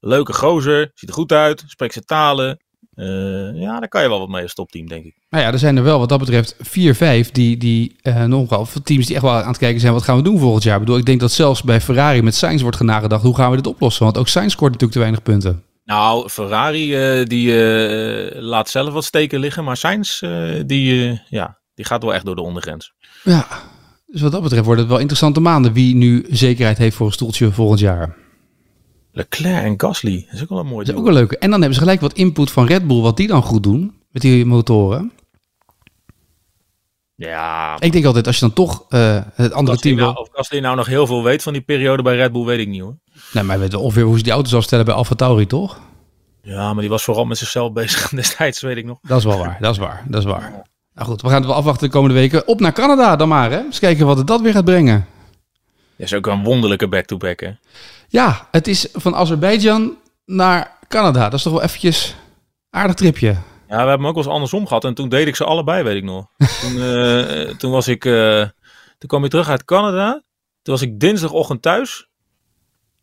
leuke 0.00 0.32
gozer, 0.32 0.90
ziet 0.94 1.08
er 1.08 1.14
goed 1.14 1.32
uit, 1.32 1.64
spreekt 1.66 1.92
zijn 1.92 2.04
talen. 2.04 2.58
Eh, 2.94 3.60
ja, 3.60 3.78
daar 3.78 3.88
kan 3.88 4.02
je 4.02 4.08
wel 4.08 4.18
wat 4.18 4.28
mee 4.28 4.42
als 4.42 4.54
topteam, 4.54 4.88
denk 4.88 5.04
ik. 5.04 5.14
Nou 5.30 5.44
ja, 5.44 5.52
er 5.52 5.58
zijn 5.58 5.76
er 5.76 5.82
wel 5.82 5.98
wat 5.98 6.08
dat 6.08 6.18
betreft 6.18 6.56
vier, 6.60 6.94
vijf 6.94 7.30
die, 7.30 7.56
die 7.56 7.96
eh, 8.02 8.24
nogal 8.24 8.66
teams 8.84 9.06
die 9.06 9.14
echt 9.14 9.24
wel 9.24 9.34
aan 9.34 9.48
het 9.48 9.58
kijken 9.58 9.80
zijn. 9.80 9.92
Wat 9.92 10.02
gaan 10.02 10.16
we 10.16 10.22
doen 10.22 10.38
volgend 10.38 10.62
jaar? 10.62 10.74
Ik 10.74 10.80
bedoel, 10.80 10.98
ik 10.98 11.06
denk 11.06 11.20
dat 11.20 11.32
zelfs 11.32 11.62
bij 11.62 11.80
Ferrari 11.80 12.22
met 12.22 12.34
Sainz 12.34 12.62
wordt 12.62 12.76
genagedacht. 12.76 13.22
Hoe 13.22 13.36
gaan 13.36 13.50
we 13.50 13.56
dit 13.56 13.66
oplossen? 13.66 14.04
Want 14.04 14.18
ook 14.18 14.28
Sainz 14.28 14.52
scoort 14.52 14.72
natuurlijk 14.72 14.92
te 14.92 14.98
weinig 14.98 15.22
punten. 15.22 15.62
Nou, 15.84 16.28
Ferrari 16.28 16.94
eh, 16.94 17.26
die 17.26 17.54
laat 18.40 18.68
zelf 18.68 18.92
wat 18.92 19.04
steken 19.04 19.40
liggen, 19.40 19.64
maar 19.64 19.76
Sainz 19.76 20.20
die, 20.66 21.20
ja, 21.28 21.58
die 21.74 21.84
gaat 21.84 22.02
wel 22.02 22.14
echt 22.14 22.24
door 22.24 22.36
de 22.36 22.42
ondergrens. 22.42 22.92
Ja, 23.22 23.46
dus 24.06 24.20
wat 24.20 24.32
dat 24.32 24.42
betreft 24.42 24.64
wordt 24.64 24.80
het 24.80 24.90
wel 24.90 24.98
interessante 24.98 25.40
maanden. 25.40 25.72
Wie 25.72 25.94
nu 25.94 26.26
zekerheid 26.30 26.78
heeft 26.78 26.96
voor 26.96 27.06
een 27.06 27.12
stoeltje 27.12 27.52
volgend 27.52 27.80
jaar. 27.80 28.16
Leclerc 29.12 29.64
en 29.64 29.80
Gasly, 29.80 30.24
dat 30.26 30.34
is 30.34 30.42
ook 30.42 30.48
wel 30.48 30.58
een 30.58 30.66
mooi 30.66 30.84
Dat 30.84 30.94
is 30.94 31.00
ook 31.00 31.06
wel 31.06 31.14
leuk. 31.14 31.32
En 31.32 31.50
dan 31.50 31.58
hebben 31.58 31.74
ze 31.74 31.80
gelijk 31.80 32.00
wat 32.00 32.12
input 32.12 32.50
van 32.50 32.66
Red 32.66 32.86
Bull. 32.86 33.00
Wat 33.00 33.16
die 33.16 33.26
dan 33.26 33.42
goed 33.42 33.62
doen 33.62 33.94
met 34.10 34.22
die 34.22 34.44
motoren. 34.44 35.12
Ja, 37.14 37.76
Ik 37.80 37.92
denk 37.92 38.04
altijd 38.04 38.26
als 38.26 38.34
je 38.38 38.40
dan 38.40 38.52
toch 38.52 38.84
eh, 38.88 39.20
het 39.34 39.52
andere 39.52 39.78
team 39.78 39.96
nou, 39.96 40.16
of 40.16 40.28
Gasly 40.32 40.58
nou 40.58 40.76
nog 40.76 40.86
heel 40.86 41.06
veel 41.06 41.22
weet 41.22 41.42
van 41.42 41.52
die 41.52 41.62
periode 41.62 42.02
bij 42.02 42.16
Red 42.16 42.32
Bull, 42.32 42.44
weet 42.44 42.58
ik 42.58 42.68
niet 42.68 42.80
hoor. 42.80 42.96
Nee, 43.32 43.42
maar 43.42 43.56
we 43.56 43.62
weten 43.62 43.80
ongeveer 43.80 44.02
hoe 44.02 44.16
ze 44.16 44.22
die 44.22 44.32
auto's 44.32 44.54
afstellen 44.54 44.84
bij 44.84 44.94
Alfa 44.94 45.14
Tauri, 45.14 45.46
toch? 45.46 45.80
Ja, 46.42 46.72
maar 46.72 46.80
die 46.80 46.90
was 46.90 47.04
vooral 47.04 47.24
met 47.24 47.38
zichzelf 47.38 47.72
bezig 47.82 48.08
destijds, 48.08 48.60
weet 48.60 48.76
ik 48.76 48.84
nog. 48.84 48.98
Dat 49.02 49.18
is 49.18 49.24
wel 49.24 49.38
waar. 49.38 49.56
Dat 49.60 49.72
is 49.72 49.78
waar. 49.78 50.04
Dat 50.08 50.20
is 50.20 50.26
waar. 50.26 50.50
Nou 50.94 51.08
goed, 51.08 51.22
we 51.22 51.28
gaan 51.28 51.36
het 51.36 51.46
wel 51.46 51.56
afwachten 51.56 51.86
de 51.86 51.92
komende 51.92 52.14
weken. 52.14 52.46
Op 52.48 52.60
naar 52.60 52.72
Canada 52.72 53.16
dan 53.16 53.28
maar, 53.28 53.50
hè? 53.50 53.58
Eens 53.58 53.78
kijken 53.78 54.06
wat 54.06 54.16
het 54.16 54.26
dat 54.26 54.40
weer 54.40 54.52
gaat 54.52 54.64
brengen. 54.64 55.06
Dat 55.96 56.06
is 56.06 56.14
ook 56.14 56.26
een 56.26 56.42
wonderlijke 56.42 56.88
back-to-back, 56.88 57.40
hè? 57.40 57.50
Ja, 58.12 58.48
het 58.50 58.68
is 58.68 58.88
van 58.92 59.14
Azerbeidzjan 59.14 59.96
naar 60.24 60.78
Canada. 60.88 61.22
Dat 61.24 61.32
is 61.32 61.42
toch 61.42 61.52
wel 61.52 61.62
eventjes 61.62 62.14
aardig 62.70 62.94
tripje. 62.96 63.26
Ja, 63.28 63.36
we 63.68 63.74
hebben 63.74 63.90
hem 63.98 64.06
ook 64.06 64.14
wel 64.14 64.24
eens 64.24 64.32
andersom 64.32 64.66
gehad. 64.66 64.84
En 64.84 64.94
toen 64.94 65.08
deed 65.08 65.26
ik 65.26 65.36
ze 65.36 65.44
allebei, 65.44 65.82
weet 65.82 65.96
ik 65.96 66.04
nog. 66.04 66.26
toen, 66.62 66.82
eh, 66.82 67.48
toen 67.48 67.70
was 67.70 67.88
ik... 67.88 68.04
eh, 68.04 68.40
toen 68.98 69.08
kwam 69.08 69.24
ik 69.24 69.30
terug 69.30 69.48
uit 69.48 69.64
Canada. 69.64 70.12
Toen 70.62 70.74
was 70.74 70.82
ik 70.82 71.00
dinsdagochtend 71.00 71.62
thuis. 71.62 72.08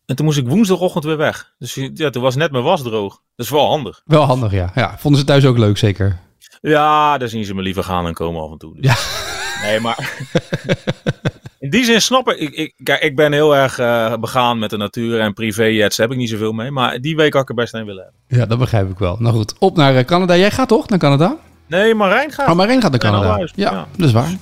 En 0.06 0.16
toen 0.16 0.24
moest 0.24 0.38
ik 0.38 0.48
woensdagochtend 0.48 1.04
weer 1.04 1.16
weg. 1.16 1.54
Dus 1.58 1.74
ja, 1.94 2.10
toen 2.10 2.22
was 2.22 2.36
net 2.36 2.50
mijn 2.50 2.64
was 2.64 2.82
droog. 2.82 3.12
Dat 3.36 3.46
is 3.46 3.52
wel 3.52 3.68
handig. 3.68 4.02
Wel 4.04 4.22
handig, 4.24 4.52
ja. 4.52 4.70
ja. 4.74 4.98
Vonden 4.98 5.20
ze 5.20 5.26
thuis 5.26 5.44
ook 5.46 5.58
leuk, 5.58 5.78
zeker? 5.78 6.18
Ja, 6.60 7.18
daar 7.18 7.28
zien 7.28 7.44
ze 7.44 7.54
me 7.54 7.62
liever 7.62 7.84
gaan 7.84 8.06
en 8.06 8.14
komen 8.14 8.42
af 8.42 8.50
en 8.50 8.58
toe. 8.58 8.80
Dus. 8.80 8.84
Ja. 8.84 9.66
Nee, 9.66 9.80
maar... 9.80 9.98
In 11.60 11.70
die 11.70 11.84
zin 11.84 12.02
snap 12.02 12.28
ik, 12.28 12.38
ik, 12.38 12.54
ik, 12.54 12.74
kijk, 12.82 13.02
ik 13.02 13.16
ben 13.16 13.32
heel 13.32 13.56
erg 13.56 13.78
eh, 13.78 14.14
begaan 14.16 14.58
met 14.58 14.70
de 14.70 14.76
natuur 14.76 15.20
en 15.20 15.32
privéjets, 15.32 15.96
daar 15.96 16.06
heb 16.06 16.14
ik 16.16 16.22
niet 16.22 16.30
zoveel 16.30 16.52
mee. 16.52 16.70
Maar 16.70 17.00
die 17.00 17.16
week 17.16 17.32
had 17.32 17.42
ik 17.42 17.48
er 17.48 17.54
best 17.54 17.74
een 17.74 17.84
willen 17.84 18.02
hebben. 18.02 18.38
Ja, 18.40 18.46
dat 18.46 18.58
begrijp 18.58 18.90
ik 18.90 18.98
wel. 18.98 19.16
Nou 19.18 19.34
goed, 19.34 19.54
op 19.58 19.76
naar 19.76 19.96
eh, 19.96 20.04
Canada. 20.04 20.36
Jij 20.36 20.50
gaat 20.50 20.68
toch 20.68 20.88
naar 20.88 20.98
Canada? 20.98 21.36
Nee, 21.66 21.94
Marijn 21.94 22.32
gaat. 22.32 22.48
Oh, 22.48 22.54
Marijn 22.54 22.80
gaat 22.80 22.90
naar 22.90 23.00
Canada. 23.00 23.36
Ja, 23.38 23.46
ja. 23.54 23.86
dat 23.96 24.06
is 24.06 24.12
waar. 24.12 24.28
Nou, 24.28 24.38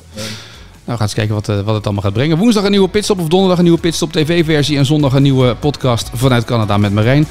we 0.84 0.92
gaan 0.92 1.00
eens 1.00 1.14
kijken 1.14 1.34
wat, 1.34 1.46
wat 1.46 1.74
het 1.74 1.84
allemaal 1.84 2.02
gaat 2.02 2.12
brengen. 2.12 2.38
Woensdag 2.38 2.64
een 2.64 2.70
nieuwe 2.70 2.88
pitstop 2.88 3.20
of 3.20 3.28
donderdag 3.28 3.58
een 3.58 3.64
nieuwe 3.64 3.80
pitstop 3.80 4.12
tv-versie. 4.12 4.76
En 4.76 4.86
zondag 4.86 5.12
een 5.12 5.22
nieuwe 5.22 5.54
podcast 5.54 6.10
vanuit 6.14 6.44
Canada 6.44 6.76
met 6.76 6.92
Marijn. 6.92 7.26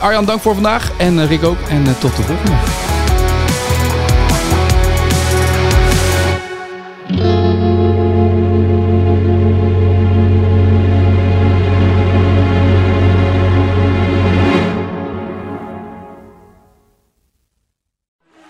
Arjan, 0.00 0.24
dank 0.24 0.40
voor 0.40 0.54
vandaag. 0.54 0.92
En 0.98 1.26
Rick 1.26 1.44
ook. 1.44 1.58
En 1.68 1.84
tot 1.84 2.16
de 2.16 2.22
volgende. 2.22 2.97